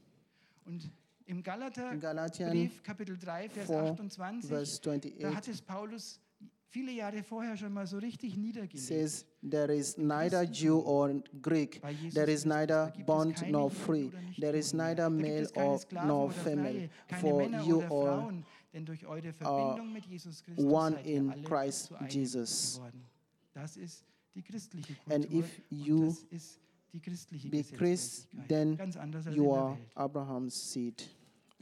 Und 0.64 0.90
im 1.26 1.42
Galater 1.42 1.92
In 1.92 2.00
Galatians 2.00 2.50
Brief, 2.50 2.82
Kapitel 2.82 3.18
3, 3.18 3.48
Vers 3.48 3.66
4, 3.66 3.76
28, 3.76 4.48
verse 4.50 4.80
da 4.82 4.90
28 4.92 5.24
hat 5.36 5.48
es 5.48 5.62
Paulus 5.62 6.20
viele 6.68 6.92
Jahre 6.92 7.22
vorher 7.22 7.56
schon 7.56 7.72
mal 7.72 7.86
so 7.86 7.98
richtig 7.98 8.36
niedergelegt. 8.36 8.78
says, 8.78 9.26
There 9.48 9.72
is 9.74 9.96
neither 9.98 10.42
Jew 10.44 10.78
or 10.78 11.22
Greek, 11.42 11.80
there 12.14 12.30
is 12.30 12.42
da 12.44 12.48
neither 12.48 12.92
bond 13.06 13.42
nor 13.50 13.70
free, 13.70 14.10
there 14.38 14.56
is 14.56 14.72
neither 14.72 15.04
Da 15.04 15.10
male 15.10 15.48
or 15.56 15.80
nor 16.06 16.30
female, 16.30 16.88
for 17.20 17.42
you 17.42 17.82
oder 17.82 17.84
are 17.84 18.20
Frauen, 18.22 18.46
denn 18.72 18.86
durch 18.86 19.06
eure 19.06 19.32
Verbindung 19.32 19.92
mit 19.92 20.06
Jesus 20.06 20.42
Christus 20.44 20.64
one 20.64 21.00
in 21.02 21.42
Christ 21.44 21.92
Jesus. 22.08 22.76
geworden. 22.76 23.04
Das 23.52 23.76
ist 23.76 24.04
die 24.34 24.42
christliche 24.42 24.94
And 25.08 25.24
Kultur 25.28 25.40
if 25.40 25.62
you 25.70 25.96
und 26.02 26.08
das 26.08 26.22
ist 26.30 26.60
die 26.92 27.00
christliche 27.00 27.48
be 27.48 27.62
Chris, 27.62 28.26
Gesetzmäßigkeit. 28.30 28.48
then 28.48 28.76
Ganz 28.76 28.96
anders 28.96 29.26
als 29.26 29.36
you 29.36 29.52
are. 29.52 29.78
Abraham's 29.94 30.72
seed. 30.72 31.08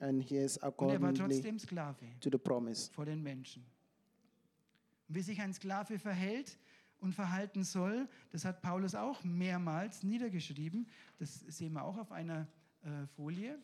And 0.00 0.22
he 0.22 0.36
is 0.36 0.56
er 0.58 0.68
accordingly 0.68 1.12
trotzdem 1.14 1.58
Sklave. 1.58 1.96
to 2.20 2.30
the 2.30 2.38
promise. 2.38 2.90
vor 2.92 3.04
den 3.04 3.22
Menschen. 3.22 3.64
Wie 5.08 5.22
sich 5.22 5.40
ein 5.40 5.52
Sklave 5.52 5.98
verhält 5.98 6.58
und 7.00 7.14
verhalten 7.14 7.64
soll, 7.64 8.08
das 8.30 8.44
hat 8.44 8.60
Paulus 8.60 8.94
auch 8.94 9.24
mehrmals 9.24 10.02
niedergeschrieben. 10.02 10.86
Das 11.18 11.40
sehen 11.48 11.72
wir 11.72 11.84
auch 11.84 11.96
auf 11.96 12.12
einer 12.12 12.46
äh, 12.82 13.06
Folie. 13.16 13.58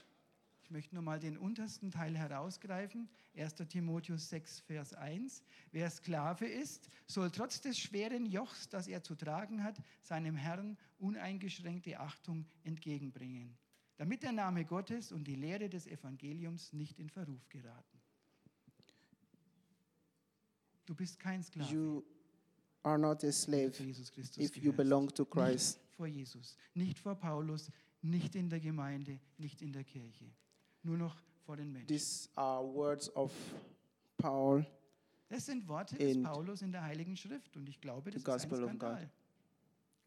Ich 0.64 0.70
möchte 0.70 0.94
nur 0.94 1.04
mal 1.04 1.20
den 1.20 1.36
untersten 1.36 1.90
Teil 1.90 2.16
herausgreifen. 2.16 3.10
1. 3.36 3.56
Timotheus 3.68 4.30
6, 4.30 4.60
Vers 4.60 4.94
1. 4.94 5.42
Wer 5.72 5.90
Sklave 5.90 6.46
ist, 6.46 6.88
soll 7.06 7.30
trotz 7.30 7.60
des 7.60 7.78
schweren 7.78 8.24
Jochs, 8.24 8.70
das 8.70 8.88
er 8.88 9.02
zu 9.02 9.14
tragen 9.14 9.62
hat, 9.62 9.76
seinem 10.02 10.36
Herrn 10.36 10.78
uneingeschränkte 10.98 12.00
Achtung 12.00 12.46
entgegenbringen, 12.62 13.58
damit 13.98 14.22
der 14.22 14.32
Name 14.32 14.64
Gottes 14.64 15.12
und 15.12 15.24
die 15.24 15.34
Lehre 15.34 15.68
des 15.68 15.86
Evangeliums 15.86 16.72
nicht 16.72 16.98
in 16.98 17.10
Verruf 17.10 17.46
geraten. 17.50 18.00
Du 20.86 20.94
bist 20.94 21.18
kein 21.18 21.42
Sklave. 21.42 21.70
You 21.70 22.02
are 22.82 22.98
not 22.98 23.22
a 23.22 23.32
slave 23.32 23.72
zu 23.72 23.82
Jesus 23.82 24.10
Christus 24.10 24.42
if 24.42 24.56
you 24.56 24.72
belong 24.72 25.12
to 25.12 25.26
Christ. 25.26 25.76
Nicht 25.76 25.94
vor 25.94 26.06
Jesus, 26.06 26.56
nicht 26.72 26.98
vor 26.98 27.16
Paulus, 27.16 27.70
nicht 28.00 28.34
in 28.34 28.48
der 28.48 28.60
Gemeinde, 28.60 29.20
nicht 29.36 29.60
in 29.60 29.72
der 29.72 29.84
Kirche, 29.84 30.24
nur 30.84 30.96
noch 30.98 31.16
vor 31.44 31.56
den 31.56 31.72
Menschen. 31.72 31.88
These 31.88 32.28
are 32.36 32.64
words 32.64 33.14
of 33.16 33.32
Paul 34.18 34.66
Das 35.28 35.46
sind 35.46 35.66
Worte 35.68 35.96
des 35.96 36.22
Paulus 36.22 36.62
in 36.62 36.72
der 36.72 36.82
Heiligen 36.82 37.16
Schrift 37.16 37.56
und 37.56 37.68
ich 37.68 37.80
glaube, 37.80 38.10
das 38.10 38.22
the 38.22 38.30
ist 38.30 38.52
ein. 38.52 38.56
Skandal. 38.56 39.10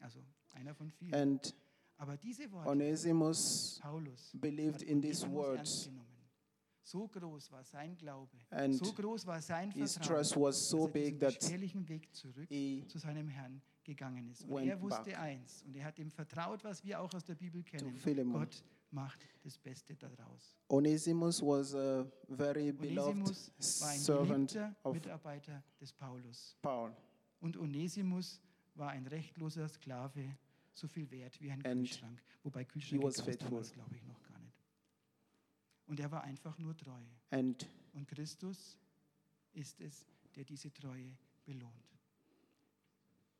Also 0.00 0.20
einer 0.54 0.74
von 0.74 0.90
vielen. 0.90 1.14
and 1.14 1.54
Aber 1.96 2.16
diese 2.16 2.50
Worte 2.52 2.70
Onesimus 2.70 3.78
Paulus 3.82 4.30
believed 4.34 4.82
in 4.82 5.02
these 5.02 5.28
words. 5.30 5.90
So 6.82 7.06
groß 7.06 7.52
war 7.52 7.62
sein 7.64 7.94
Glaube, 7.98 8.38
And 8.48 8.74
so 8.74 8.90
groß 8.94 9.26
war 9.26 9.42
sein 9.42 9.70
Vertrauen, 9.72 10.08
trust 10.08 10.40
was 10.40 10.70
so 10.70 10.86
dass 10.86 10.94
er 10.94 11.02
diesen 11.02 11.18
beschwerlichen 11.18 11.88
Weg 11.88 12.14
zurück 12.14 12.48
he 12.48 12.86
zu 12.88 12.98
seinem 12.98 13.28
Herrn 13.28 13.60
gegangen 13.84 14.26
ist. 14.30 14.44
Und 14.48 14.66
er 14.66 14.80
wusste 14.80 15.18
eins 15.18 15.62
und 15.64 15.76
er 15.76 15.84
hat 15.84 15.98
ihm 15.98 16.10
vertraut, 16.10 16.64
was 16.64 16.82
wir 16.84 16.98
auch 17.00 17.12
aus 17.12 17.24
der 17.24 17.34
Bibel 17.34 17.62
kennen. 17.62 18.32
Gott 18.32 18.64
macht 18.90 19.26
das 19.42 19.58
Beste 19.58 19.94
daraus. 19.96 20.56
Onesimus 20.68 21.42
was 21.42 21.74
a 21.74 22.06
very 22.28 22.72
beloved 22.72 23.16
Onesimus 23.16 23.80
war 23.80 23.88
ein 23.88 23.98
servant 23.98 24.52
geliebter 24.52 24.76
of 24.84 24.94
Mitarbeiter 24.94 25.62
des 25.80 25.92
Paulus. 25.92 26.56
Paul. 26.62 26.94
Und 27.40 27.56
Onesimus 27.56 28.40
war 28.74 28.90
ein 28.90 29.06
rechtloser 29.06 29.68
Sklave, 29.68 30.36
so 30.72 30.88
viel 30.88 31.10
wert 31.10 31.40
wie 31.40 31.50
ein 31.50 31.64
And 31.64 31.86
Kühlschrank. 31.86 32.22
Wobei 32.42 32.64
Kühlschrank 32.64 33.02
was 33.02 33.16
damals, 33.16 33.72
glaube 33.72 33.94
ich, 33.96 34.04
noch 34.04 34.22
gar 34.22 34.38
nicht. 34.38 34.64
Und 35.86 36.00
er 36.00 36.10
war 36.10 36.24
einfach 36.24 36.58
nur 36.58 36.76
treu. 36.76 37.02
And 37.30 37.66
Und 37.92 38.06
Christus 38.08 38.78
ist 39.52 39.80
es, 39.80 40.06
der 40.36 40.44
diese 40.44 40.72
Treue 40.72 41.16
belohnt. 41.44 41.72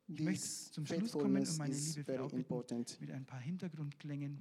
Ich 0.07 0.19
möchte 0.21 0.71
zum 0.71 0.85
Schluss 0.85 1.11
kommen 1.11 1.37
und 1.37 1.57
meine 1.57 1.75
liebe 1.75 2.03
Frau 2.03 2.27
bitten, 2.27 2.85
mit 2.99 3.11
ein 3.11 3.25
paar 3.25 3.39
Hintergrundklängen 3.39 4.39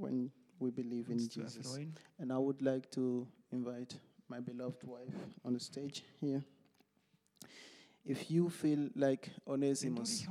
we 0.61 0.71
believe 0.71 1.11
in 1.11 1.19
Jesus. 1.19 1.79
And 2.19 2.33
I 2.33 2.39
would 2.39 2.63
like 2.63 2.91
to 2.93 3.27
invite 3.51 3.95
my 4.29 4.41
beloved 4.41 4.85
wife 4.85 5.15
on 5.45 5.55
the 5.55 5.61
stage 5.61 6.03
here. 6.21 6.43
If 8.05 8.31
you 8.31 8.49
feel 8.49 8.89
like 8.95 9.31
Onesimus, 9.47 10.27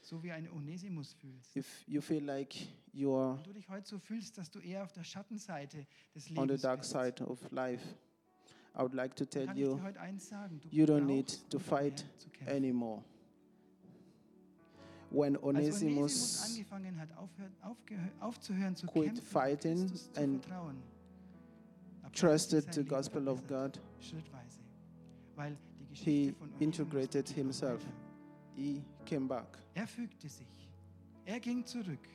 so 0.00 0.22
wie 0.22 0.32
ein 0.32 0.48
Onesimus 0.50 1.12
fühlst, 1.12 1.54
if 1.54 1.84
you 1.86 2.00
feel 2.00 2.24
like 2.24 2.56
you 2.94 3.14
are 3.14 3.36
wenn 3.36 3.44
du 3.44 3.52
dich 3.52 3.68
heute 3.68 3.86
so 3.86 3.98
fühlst, 3.98 4.38
dass 4.38 4.50
du 4.50 4.58
eher 4.60 4.82
auf 4.82 4.92
der 4.92 5.04
Schattenseite 5.04 5.86
des 6.14 6.34
on 6.36 6.48
the 6.48 6.56
dark 6.56 6.80
bist, 6.80 6.92
side 6.92 7.22
of 7.24 7.38
life, 7.52 7.84
I 8.74 8.78
would 8.80 8.94
like 8.94 9.14
to 9.16 9.26
tell 9.26 9.46
you 9.54 9.76
dir 9.76 9.82
heute 9.82 10.00
eins 10.00 10.28
sagen, 10.28 10.60
you 10.70 10.86
don't 10.86 11.04
need 11.04 11.28
to 11.50 11.58
fight 11.58 12.06
anymore 12.46 13.04
when 15.10 15.36
Onesimus 15.42 16.60
quit 18.86 19.18
fighting 19.18 19.90
and 20.16 20.46
trusted 22.12 22.72
the 22.72 22.82
gospel 22.82 23.28
of 23.28 23.46
God, 23.46 23.78
he 25.92 26.34
integrated 26.60 27.28
himself. 27.28 27.84
He 28.54 28.82
came 29.04 29.28
back. 29.28 29.56
Er 29.74 29.86
fügte 29.86 30.28
sich. 30.28 30.68
Er 31.24 31.38
ging 31.38 31.64
zurück. 31.64 32.08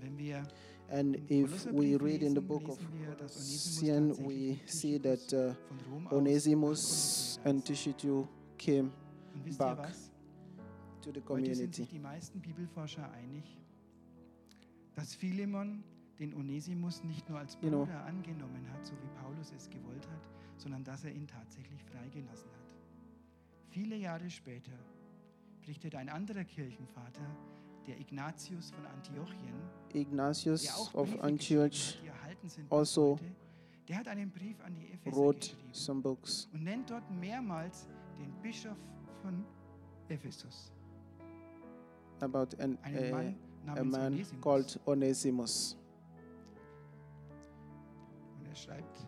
Wenn 0.00 0.16
wir 0.18 0.42
And 0.90 1.16
if 1.30 1.66
we 1.72 1.96
read 1.96 2.22
in 2.22 2.34
the 2.34 2.40
book 2.40 2.68
of 2.68 2.78
Sian, 3.26 4.14
we 4.24 4.60
see 4.66 4.98
that 4.98 5.32
uh, 5.32 6.14
Onesimus 6.14 7.38
and 7.44 7.64
Tishitu 7.64 8.28
came 8.58 8.92
back 9.58 9.78
to 11.02 11.10
the 11.12 11.20
Heute 11.28 11.54
sind 11.54 11.74
sich 11.74 11.86
community. 11.86 11.86
die 11.90 11.98
meisten 11.98 12.40
Bibelforscher 12.40 13.10
einig, 13.12 13.44
dass 14.94 15.14
Philemon 15.14 15.82
den 16.18 16.34
Onesimus 16.34 17.02
nicht 17.02 17.28
nur 17.28 17.38
als 17.38 17.56
You 17.60 17.70
know. 17.70 17.84
Bruder 17.86 18.04
angenommen 18.04 18.70
hat, 18.72 18.86
so 18.86 18.92
wie 18.92 19.08
Paulus 19.20 19.52
es 19.56 19.68
gewollt 19.68 20.06
hat, 20.08 20.28
sondern 20.58 20.84
dass 20.84 21.04
er 21.04 21.12
ihn 21.12 21.26
tatsächlich 21.26 21.82
freigelassen 21.84 22.50
hat. 22.50 22.74
Viele 23.70 23.96
Jahre 23.96 24.30
später 24.30 24.70
berichtet 25.62 25.94
ein 25.96 26.08
anderer 26.08 26.44
Kirchenvater, 26.44 27.26
der 27.86 27.98
Ignatius 28.00 28.70
von 28.70 28.86
Antiochien, 28.86 29.54
Ignatius 29.92 30.90
of 30.94 31.08
Antioch 31.20 31.70
geschrieben 31.70 31.92
hat, 31.92 32.02
die 32.02 32.06
erhalten 32.08 32.48
sind 32.48 32.72
also 32.72 33.18
der 33.88 33.98
hat 33.98 34.08
einen 34.08 34.30
Brief 34.30 34.56
an 34.64 34.74
die 34.74 34.92
Epheser 34.92 35.16
wrote 35.16 35.50
some 35.72 36.00
books 36.00 36.48
und 36.52 36.64
nennt 36.64 36.90
dort 36.90 37.08
mehrmals 37.10 37.86
den 38.18 38.32
Bischof 38.42 38.76
von 39.22 39.44
Ephesus, 40.08 40.72
about 42.20 42.56
an, 42.58 42.78
einen 42.82 43.12
a, 43.12 43.16
Mann 43.16 43.36
a 43.66 43.74
namens 43.74 43.92
man 43.92 44.12
Onesimus. 44.12 44.40
called 44.42 44.80
Onesimus. 44.86 45.76
Und 48.38 48.46
er 48.48 48.54
schreibt, 48.56 49.06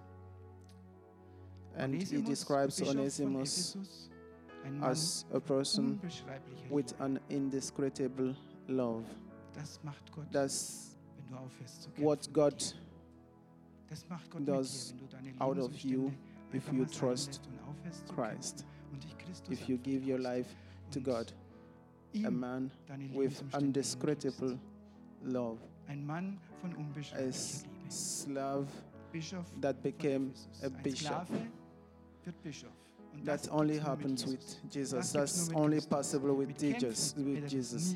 And 1.78 1.94
he 1.94 2.22
describes 2.22 2.76
Bischof 2.76 2.94
Onesimus 2.94 3.76
Ephesus, 3.76 4.10
as 4.82 5.26
a 5.32 5.40
person 5.40 6.00
with 6.70 6.94
an 7.00 7.20
indescribable 7.28 8.34
love. 8.66 9.04
Das 9.54 9.82
macht 9.82 10.12
Gott, 10.12 10.26
das 10.30 10.96
wenn 11.16 11.28
du 11.28 11.36
aufhörst 11.36 11.82
zu. 11.82 11.90
What 11.98 12.32
God 12.32 12.74
das 13.88 14.08
macht 14.08 14.30
Gott 14.30 14.46
does 14.46 14.94
dir, 15.22 15.40
out 15.40 15.58
of 15.58 15.78
you 15.78 16.12
if 16.52 16.70
you 16.72 16.84
trust 16.84 17.40
Christ. 18.14 18.64
If 19.50 19.68
you 19.68 19.78
give 19.78 20.04
your 20.04 20.18
life 20.18 20.48
to 20.90 21.00
God, 21.00 21.32
a 22.24 22.30
man 22.30 22.70
with 23.14 23.42
undescribable 23.52 24.58
love, 25.22 25.58
a 25.88 27.32
slave 27.88 28.68
that 29.60 29.82
became 29.82 30.32
a 30.62 30.70
bishop. 30.70 31.28
That 33.24 33.48
only 33.50 33.78
happens 33.78 34.26
with 34.26 34.70
Jesus. 34.70 35.12
That's 35.12 35.50
only 35.54 35.80
possible 35.80 36.34
with 36.34 36.58
Jesus. 36.58 37.14
With 37.16 37.48
Jesus. 37.48 37.94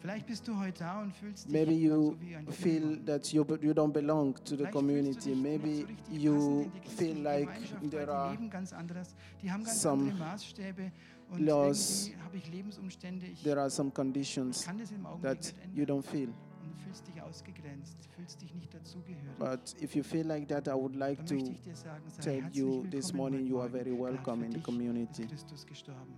Vielleicht 0.00 0.26
bist 0.26 0.46
du 0.46 0.56
heute 0.58 0.78
da 0.78 1.02
und 1.02 1.12
fühlst 1.12 1.46
dich 1.46 1.52
Maybe 1.52 1.72
you 1.72 2.12
so 2.12 2.20
wie 2.20 2.36
ein 2.36 2.46
feel 2.48 3.04
that 3.04 3.32
you 3.32 3.42
you 3.60 3.72
don't 3.72 3.92
belong 3.92 4.34
to 4.34 4.40
the 4.56 4.56
Vielleicht 4.56 4.58
fühlst 4.58 4.74
du 4.74 4.78
community. 4.78 5.18
dich 5.30 5.36
nicht 5.36 5.42
Maybe 5.42 5.74
so 5.80 5.86
richtig 5.86 6.22
you 6.22 6.62
in 6.62 6.70
die 6.72 6.80
feel 6.80 6.80
christliche 6.80 7.22
like 7.22 7.46
Gemeinschaft, 7.48 7.82
weil 7.82 7.90
there 7.90 8.04
die 8.06 8.10
are 8.12 8.30
leben 8.30 8.50
ganz 8.50 8.72
anders. 8.72 9.14
Die 9.42 9.50
haben 9.50 9.64
ganz 9.64 9.82
some 9.82 10.02
andere 10.10 10.18
Maßstäbe 10.18 10.92
und 11.30 11.40
laws, 11.40 12.06
irgendwie 12.06 12.22
habe 12.22 12.36
ich 12.36 12.52
Lebensumstände. 12.52 13.26
Ich 13.26 13.42
there 13.42 13.60
are 13.60 13.70
some 13.70 13.90
conditions 13.90 14.64
kann 14.64 14.78
das 14.78 14.90
im 14.92 15.04
Augenblick 15.04 15.40
that 15.40 15.54
nicht 15.66 15.76
you 15.76 15.84
don't 15.84 16.02
feel. 16.02 16.28
Und 16.28 16.72
du 16.72 16.76
fühlst 16.84 17.06
dich 17.08 17.20
ausgegrenzt, 17.22 17.96
fühlst 18.14 18.40
dich 18.42 18.54
nicht 18.54 18.72
dazugehörig. 18.72 19.38
But 19.38 19.74
if 19.82 19.94
you 19.96 20.02
feel 20.04 20.26
like 20.26 20.46
that, 20.48 20.68
I 20.68 20.72
would 20.74 20.94
like 20.94 21.18
Dann 21.18 21.26
to 21.26 21.34
ich 21.34 21.60
dir 21.60 21.74
sagen, 21.74 22.04
sei 22.08 22.22
tell 22.22 22.42
herzlich 22.42 22.56
you 22.56 22.66
willkommen 22.68 22.90
this 22.90 23.12
morning 23.12 23.46
you 23.46 23.58
are 23.60 23.68
very 23.68 23.90
Er 23.90 23.98
hat 23.98 24.00
welcome 24.12 24.38
für 24.38 24.44
in 24.46 24.50
the 24.52 24.56
dich 24.58 24.64
community. 24.64 25.22
Ist 25.24 25.30
Christus 25.30 25.66
gestorben. 25.66 26.14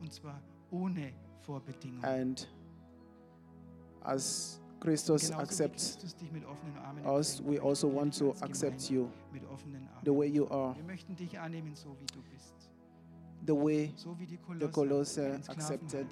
Und 0.00 0.12
zwar 0.12 0.40
ohne 0.70 1.12
Vorbedingungen. 1.40 2.04
And 2.04 2.48
as 4.04 4.60
Christos 4.80 5.30
accepts 5.32 5.96
us, 7.06 7.40
we 7.40 7.58
also 7.58 7.88
want 7.88 8.12
to 8.18 8.34
accept 8.42 8.90
you 8.90 9.10
the 10.02 10.12
way 10.12 10.26
you 10.26 10.46
are. 10.50 10.74
The 13.46 13.54
way 13.54 13.92
the 14.58 14.68
Colossus 14.68 15.48
accepted 15.48 16.06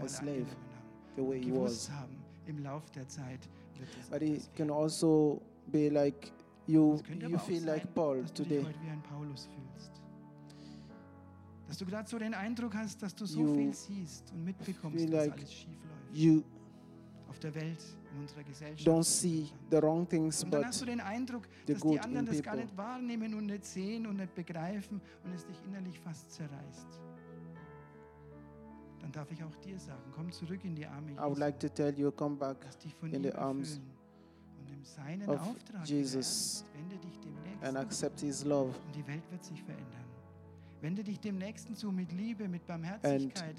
a 0.00 0.08
slave, 0.08 0.46
the 1.16 1.22
way 1.22 1.40
he 1.40 1.52
was. 1.52 1.90
But 4.10 4.22
it 4.22 4.48
can 4.54 4.70
also 4.70 5.40
be 5.70 5.90
like 5.90 6.32
you, 6.66 7.00
you 7.20 7.38
feel 7.38 7.62
like 7.64 7.92
Paul 7.94 8.24
today. 8.34 8.64
Dass 11.66 11.78
du 11.78 11.86
gerade 11.86 12.08
so 12.08 12.18
den 12.18 12.34
Eindruck 12.34 12.74
hast, 12.74 13.00
dass 13.00 13.14
du 13.14 13.26
so 13.26 13.46
viel 13.54 13.72
siehst 13.72 14.32
und 14.32 14.44
mitbekommst, 14.44 15.12
dass 15.12 15.28
alles 15.30 15.52
schief 15.52 15.78
läuft. 16.12 16.59
Auf 17.30 17.38
der 17.38 17.54
Welt, 17.54 17.78
in 18.12 18.20
unserer 18.20 18.42
Gesellschaft. 18.42 18.86
don't 18.86 19.04
see 19.04 19.46
the 19.70 19.76
wrong 19.80 20.06
things, 20.08 20.42
und 20.44 20.50
dann 20.52 20.66
hast 20.66 20.80
du 20.82 20.84
den 20.86 21.00
Eindruck, 21.00 21.44
dass 21.66 21.80
die 21.80 22.00
anderen 22.00 22.26
in 22.26 22.32
das 22.32 22.42
gar 22.42 22.56
nicht 22.56 22.76
wahrnehmen 22.76 23.32
und 23.34 23.46
nicht 23.46 23.64
sehen 23.64 24.06
und 24.06 24.16
nicht 24.16 24.34
begreifen 24.34 25.00
und 25.24 25.32
es 25.32 25.46
dich 25.46 25.56
innerlich 25.64 25.98
fast 26.00 26.30
zerreißt. 26.30 27.00
Dann 29.00 29.12
darf 29.12 29.30
ich 29.30 29.42
auch 29.42 29.54
dir 29.56 29.78
sagen, 29.78 30.02
komm 30.14 30.30
zurück 30.32 30.60
in 30.64 30.74
die 30.74 30.86
Arme 30.86 31.12
I 31.12 31.16
would 31.16 31.28
Jesu. 31.30 31.40
like 31.40 31.58
to 31.60 31.68
tell 31.68 31.98
you, 31.98 32.10
come 32.10 32.36
back 32.36 32.56
Lass 32.64 32.78
dich 32.78 32.94
von 32.94 33.08
in 33.10 33.22
ihm 33.24 33.30
the 33.30 33.32
arms 33.32 33.80
und 34.58 34.70
nimm 34.70 34.84
seinen 34.84 35.28
of 35.28 35.40
Auftrag 35.40 35.86
Jesus. 35.86 36.64
Wende 36.74 36.96
dich 36.98 37.18
dem 37.20 37.34
and 37.36 37.46
Nächsten 37.62 37.76
accept 37.76 38.20
His 38.20 38.44
love 38.44 38.74
und 38.86 38.94
die 38.94 39.06
Welt 39.06 39.22
wird 39.30 39.44
sich 39.44 39.62
verändern. 39.62 40.04
Wende 40.80 41.04
dich 41.04 41.20
dem 41.20 41.36
Nächsten 41.36 41.74
zu 41.74 41.92
mit 41.92 42.10
Liebe, 42.12 42.48
mit 42.48 42.66
Barmherzigkeit 42.66 43.54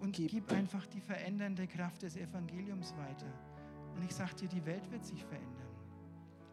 und 0.00 0.12
gib 0.12 0.52
einfach 0.52 0.86
die 0.86 1.00
verändernde 1.00 1.66
Kraft 1.66 2.02
des 2.02 2.16
Evangeliums 2.16 2.94
weiter. 2.96 3.26
Und 3.96 4.04
ich 4.04 4.14
sage 4.14 4.34
dir, 4.34 4.48
die 4.48 4.64
Welt 4.66 4.90
wird 4.90 5.04
sich 5.04 5.24
verändern. 5.24 5.68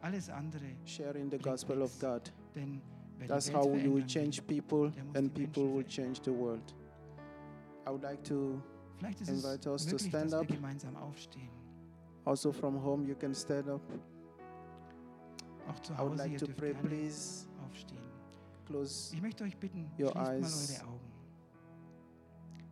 Alles 0.02 0.30
andere, 0.30 0.76
sharing 0.86 1.30
the 1.30 1.38
gospel 1.38 1.82
of. 1.82 1.98
God 2.00 2.32
denn 2.56 2.82
That's 3.28 3.52
how 3.52 3.65
you 3.76 3.96
will 3.96 4.06
change 4.06 4.41
people 4.43 4.91
and 5.15 5.36
die 5.36 5.46
people 5.46 5.63
will 5.74 5.84
change 5.84 6.22
the 6.24 6.32
world. 6.32 6.76
I 7.86 7.89
would 7.89 8.04
like 8.04 8.24
to 8.26 8.62
Vielleicht 9.00 9.22
ist 9.22 9.30
invite 9.30 9.67
us 9.70 9.86
es 9.86 9.91
to 9.91 9.98
stand 9.98 10.32
dass 10.32 10.41
up. 10.41 10.48
wir 10.48 10.56
gemeinsam 10.56 10.96
aufstehen. 10.96 11.50
also 12.26 12.52
from 12.52 12.82
home 12.82 13.08
you 13.08 13.15
can 13.15 13.34
stand 13.34 13.67
up. 13.70 13.82
I 15.98 16.02
would 16.02 16.17
like 16.17 16.38
to 16.38 16.48
pray, 16.48 16.74
please 16.74 17.48
aufstehen. 17.65 18.07
close 18.67 19.13
ich 19.13 19.21
möchte 19.21 19.43
euch 19.43 19.58
bitten, 19.58 19.89
your 19.99 20.15
eyes. 20.15 20.69
Mal 20.69 20.88
eure 20.88 20.93
Augen. 20.93 21.12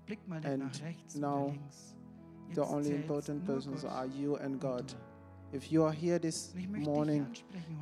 Blickt 0.06 0.28
mal 0.28 0.46
and 0.46 0.64
nach 0.64 0.82
rechts 0.82 1.16
now, 1.16 1.48
links. 1.48 1.96
The 2.54 2.62
only 2.62 2.92
important 2.92 3.44
persons 3.46 3.82
Gott. 3.82 3.92
are 3.92 4.06
you 4.08 4.36
and 4.36 4.60
God. 4.60 4.94
If 5.52 5.72
you 5.72 5.84
are 5.84 5.94
here 5.94 6.20
this 6.20 6.54
morning 6.54 7.26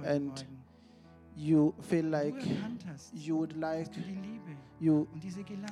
and 0.05 0.45
you 1.35 1.73
feel 1.81 2.05
like 2.05 2.35
you 3.13 3.35
would 3.35 3.57
like 3.57 3.89
you 4.79 5.07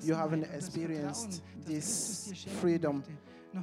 you 0.03 0.15
haven't 0.15 0.43
experienced 0.53 1.41
this 1.65 2.33
freedom, 2.59 3.03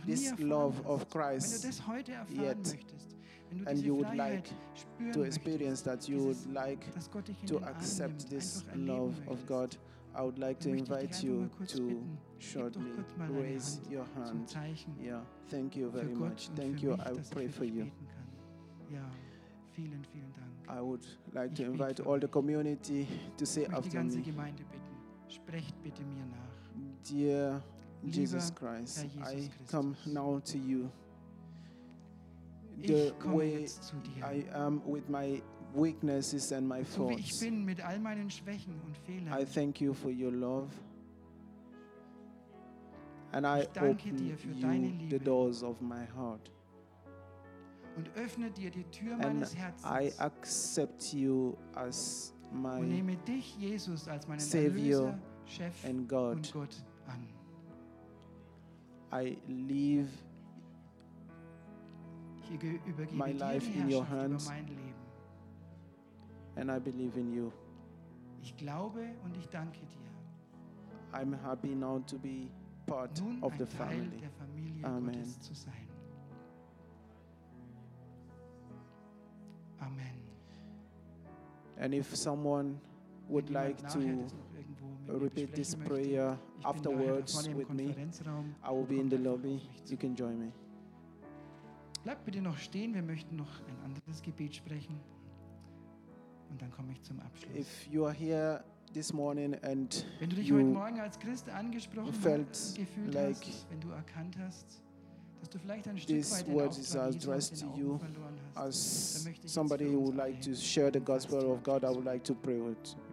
this 0.07 0.33
love 0.39 0.81
of 0.87 1.09
Christ 1.11 1.83
yet. 2.31 2.57
Möchtest, 2.57 3.18
and 3.67 3.79
you 3.79 3.95
would 3.95 4.15
like 4.15 4.49
to 5.13 5.23
experience 5.23 5.83
that, 5.83 6.09
you 6.09 6.19
would 6.19 6.55
like 6.55 6.85
to 7.47 7.57
accept 7.59 8.29
this 8.31 8.65
love 8.75 9.19
of 9.29 9.47
God, 9.47 9.77
I 10.15 10.23
would 10.23 10.39
like 10.39 10.59
to 10.61 10.71
invite 10.71 11.23
you 11.23 11.51
to 11.69 12.03
shortly 12.39 12.91
raise 13.29 13.81
your 13.91 14.05
hand. 14.17 14.55
Yeah, 15.01 15.21
thank 15.49 15.77
you 15.77 15.91
very 15.91 16.15
much. 16.15 16.49
Thank 16.57 16.83
you. 16.83 16.95
I 16.95 17.13
pray 17.31 17.49
for 17.49 17.65
you. 17.65 17.91
I 20.69 20.81
would 20.81 21.07
like 21.33 21.55
to 21.55 21.65
invite 21.65 22.01
all 22.01 22.19
the 22.19 22.29
community 22.29 23.07
to 23.37 23.47
say 23.47 23.67
after 23.73 24.03
me. 24.03 24.23
Dear 27.05 27.63
Jesus 28.09 28.51
Christ, 28.51 29.07
I 29.25 29.49
come 29.71 29.97
now 30.07 30.41
to 30.45 30.59
you 30.59 30.91
the 32.87 33.13
way 33.37 33.67
I 34.23 34.45
am 34.55 34.83
with 34.85 35.09
my 35.09 35.43
weaknesses 35.75 36.53
and 36.53 36.67
my 36.69 36.83
faults. 36.85 37.43
I 39.31 39.45
thank 39.45 39.81
you 39.81 39.95
for 39.95 40.11
your 40.11 40.33
love. 40.33 40.71
And 43.33 43.47
I 43.47 43.67
open 43.91 44.19
you 44.29 44.37
the 45.11 45.19
doors 45.19 45.63
of 45.63 45.81
my 45.83 46.05
heart. 46.17 46.49
and 49.21 49.45
I 49.85 50.13
accept 50.21 51.13
you 51.13 51.59
as 51.77 52.33
my 52.53 52.79
Savior 54.39 55.15
and 55.85 56.09
God. 56.09 56.49
I 59.13 59.37
leave 59.49 60.11
Ich 62.51 62.55
übergebe 62.87 63.15
My 63.17 63.33
dir 63.33 63.39
life 63.39 63.67
die 63.71 63.79
in 63.79 63.93
your 63.93 64.09
hands. 64.09 64.45
über 64.47 64.53
mein 64.55 64.67
Leben. 64.67 64.95
and 66.57 66.71
I 66.71 66.79
believe 66.81 67.17
in 67.19 67.33
you. 67.33 67.53
Ich 68.43 68.57
glaube 68.57 69.01
und 69.25 69.37
ich 69.37 69.49
danke 69.49 69.79
dir, 69.81 70.11
I'm 71.13 71.35
happy 71.43 71.75
now 71.75 71.99
to 72.07 72.19
be 72.19 72.49
part 72.87 73.21
nun 73.21 73.43
of 73.43 73.53
the 73.59 73.65
Teil 73.67 73.89
family. 73.89 74.19
der 74.21 74.31
Familie 74.31 74.85
Amen. 74.85 75.15
Gottes 75.15 75.41
zu 75.41 75.55
sein. 75.55 75.89
Amen. 79.81 80.15
And 81.79 81.95
if 81.95 82.15
someone 82.17 82.81
would 83.29 83.51
like 83.51 83.77
to 83.79 83.85
das 83.85 83.95
noch 83.95 84.03
irgendwo 84.57 84.87
mit 85.07 85.07
mir 85.09 85.21
repeat 85.23 85.55
this 85.55 85.77
prayer 85.77 86.39
ich 86.59 86.65
bin 86.67 86.83
daher 86.83 86.83
da 86.83 87.19
afterwards 87.21 87.49
with 87.55 87.69
me, 87.71 87.95
I 88.65 88.71
will 88.73 88.85
be 88.87 88.97
in 88.99 89.09
the 89.11 89.17
lobby. 89.19 89.55
auf 89.57 89.63
mich 89.75 89.85
zu. 89.85 89.93
You 89.95 89.99
can 89.99 90.17
join 90.17 90.39
me. 90.39 90.53
Bleibt 92.09 92.25
bitte 92.25 92.41
noch 92.41 92.57
stehen, 92.57 92.95
wir 92.95 93.03
möchten 93.03 93.37
noch 93.37 93.61
ein 93.69 93.85
anderes 93.85 94.23
Gebet 94.23 94.55
sprechen. 94.55 94.99
Und 96.49 96.63
dann 96.63 96.71
komme 96.71 96.93
ich 96.93 97.03
zum 97.03 97.21
Abschluss. 97.21 97.55
If 97.55 97.87
you 97.91 98.07
are 98.07 98.15
here 98.15 98.65
this 98.95 99.13
morning 99.13 99.55
and 99.57 100.07
wenn 100.19 100.31
du 100.31 100.37
dich 100.37 100.51
heute 100.51 100.65
Morgen 100.65 101.01
als 101.01 101.19
Christ 101.19 101.51
angesprochen 101.51 102.15
felt 102.15 102.49
hast, 102.49 102.79
gefühlt 102.79 103.13
like 103.13 103.37
hast, 103.37 103.71
wenn 103.71 103.81
du 103.81 103.91
erkannt 103.91 104.39
hast, 104.39 104.83
dass 105.41 105.51
du 105.51 105.59
vielleicht 105.59 105.87
ein 105.87 105.99
Stück 105.99 106.17
this 106.17 106.33
weit 106.33 106.47
den 106.47 106.55
word 106.55 106.79
is 106.79 106.97
addressed 106.97 107.61
to 107.61 107.67
you 107.77 107.99
verloren 107.99 108.39
hast, 108.55 108.57
dann 108.57 108.69
as 108.69 109.25
möchte 109.25 109.41
ich 109.41 109.43
jetzt 109.43 109.53
somebody 109.53 109.85
who 109.85 110.07
would 110.07 110.17
like 110.17 110.41
to 110.41 110.55
share 110.55 110.91
the 110.91 111.01
gospel 111.01 111.45
of 111.45 111.63
God, 111.63 111.83
I 111.83 111.89
would 111.89 112.07
like 112.07 112.25
to 112.25 112.35
pray 112.35 112.59
with 112.59 112.79
you. 112.87 113.08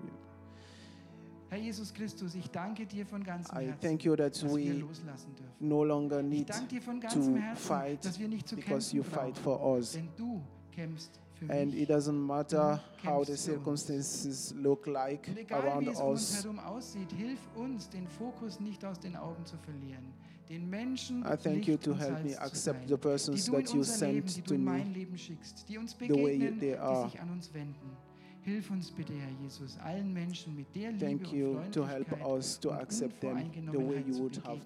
Herr 1.55 1.63
Jesus 1.63 1.93
Christus, 1.93 2.35
ich 2.35 2.49
danke 2.51 2.85
dir 2.85 3.05
von 3.05 3.23
ganzem 3.23 3.55
Herzen, 3.57 3.73
I 3.73 3.87
thank 3.87 4.03
you 4.03 4.13
that 4.17 4.33
dass 4.33 4.43
wir 4.43 4.51
we 4.75 4.79
loslassen 4.79 5.33
dürfen. 5.35 5.53
no 5.69 5.83
longer 5.85 6.19
Ich 6.19 6.25
need 6.25 6.49
danke 6.49 6.67
dir 6.67 6.81
von 6.81 6.99
ganzem 6.99 7.35
to 7.35 7.41
Herzen, 7.41 7.63
fight 7.65 8.05
dass 8.05 8.19
wir 8.19 8.27
nicht 8.27 8.47
zu 8.49 8.55
because 8.57 8.91
kämpfen 8.91 8.97
you 8.97 9.03
fight 9.03 9.33
brauchen, 9.35 9.59
for 9.61 9.77
us. 9.77 9.91
denn 9.93 10.09
du 10.17 10.41
kämpfst 10.73 11.11
für 11.35 11.49
And 11.49 11.71
mich. 11.71 11.83
it 11.83 11.89
doesn't 11.89 12.11
matter 12.11 12.81
how 13.05 13.23
the 13.25 13.31
kämpfst 13.31 13.45
für 13.45 13.53
uns. 13.53 13.85
circumstances 13.85 14.53
look 14.57 14.85
like 14.85 15.29
Und 15.29 15.37
egal 15.37 15.61
around 15.61 15.85
wie 15.87 15.91
es 15.91 15.99
um 16.01 16.07
uns 16.09 16.21
us. 16.35 16.43
herum 16.43 16.59
aussieht, 16.59 17.11
hilf 17.13 17.39
uns, 17.55 17.89
den 17.89 18.07
Fokus 18.09 18.59
nicht 18.59 18.83
aus 18.83 18.99
den 18.99 19.15
Augen 19.15 19.45
zu 19.45 19.55
verlieren. 19.59 20.13
Den 20.49 20.69
Menschen 20.69 21.21
I 21.21 21.37
thank 21.37 21.45
Licht 21.55 21.67
you 21.69 21.77
to 21.77 21.91
und 21.91 21.99
help 21.99 22.11
Salz 22.15 22.23
me 22.25 22.31
zu 22.33 22.41
accept 22.41 22.79
sein, 22.81 22.87
the 22.89 22.93
die 22.95 22.99
persons 22.99 23.45
du 23.45 23.55
in 23.55 23.63
that 23.63 23.73
you 23.73 23.79
unser 23.79 24.07
Leben, 24.07 24.25
die 24.27 24.31
sent 24.33 24.37
du 24.45 24.49
to 24.49 24.53
in 24.55 24.63
me. 24.65 24.71
mein 24.71 24.93
Leben 24.93 25.17
schickst, 25.17 25.69
die 25.69 25.77
uns 25.77 25.99
way 26.01 26.07
begegnen, 26.09 26.59
they 26.59 26.71
die 26.71 26.77
are. 26.77 27.09
sich 27.09 27.19
an 27.21 27.31
uns 27.31 27.53
wenden. 27.53 27.97
Hilf 28.45 28.69
uns 28.69 28.91
bitte, 28.91 29.11
Herr 29.13 29.31
Jesus, 29.41 29.75
allen 29.79 30.13
Menschen 30.13 30.55
mit 30.55 30.67
der 30.75 30.91
Liebe 30.91 31.03
Thank 31.03 31.21
und 31.23 31.33
you 31.33 31.59
to 31.71 31.83
help 31.87 32.11
us 32.27 32.59
to 32.59 32.69
und 32.69 32.77
accept 32.77 33.19
them 33.21 33.51
the 33.71 33.77
way 33.79 34.03
you 34.05 34.19
would 34.19 34.37
have 34.45 34.61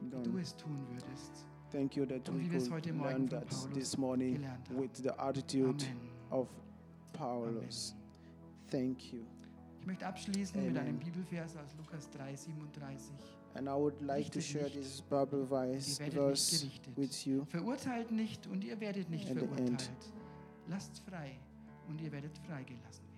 wie 0.00 0.08
du 0.08 0.16
done. 0.30 0.40
es 0.40 0.56
tun 0.56 0.78
würdest. 0.88 1.44
Thank 1.70 1.94
you 1.96 2.06
that 2.06 2.26
Und 2.26 2.38
we 2.38 2.44
wie 2.46 2.50
wir 2.52 2.56
es 2.56 2.64
could 2.70 2.76
heute 2.86 2.92
Morgen 2.94 3.28
learn 3.28 3.28
that 3.28 3.74
this 3.74 3.98
morning 3.98 4.42
with 4.70 4.88
the 5.02 5.10
attitude 5.10 5.84
Amen. 5.84 6.40
of 6.40 6.48
Paulus. 7.12 7.94
Thank 8.70 9.12
you. 9.12 9.20
Ich 9.80 9.86
möchte 9.86 10.06
abschließen 10.06 10.62
mit 10.64 10.78
einem 10.78 10.96
Amen. 10.96 10.98
Bibelvers 10.98 11.54
aus 11.54 11.76
Lukas 11.76 12.08
3, 12.08 12.34
37. 12.34 13.12
And 13.56 13.68
I 13.68 13.72
would 13.72 14.00
like 14.00 14.30
to 14.30 14.38
Richtet 14.38 14.44
share 14.44 14.64
nicht, 14.64 14.76
this 14.78 15.02
Bible 15.02 15.46
verse, 15.46 16.02
verse 16.10 16.66
with 16.96 17.26
you. 17.26 17.44
Verurteilt 17.44 18.10
nicht 18.10 18.46
und 18.46 18.64
ihr 18.64 18.80
werdet 18.80 19.10
nicht 19.10 19.28
verurteilt. 19.28 19.90
Lasst 20.66 21.00
frei 21.00 21.38
und 21.88 22.00
ihr 22.00 22.10
werdet 22.10 22.38
freigelassen 22.38 23.04
werden. 23.04 23.17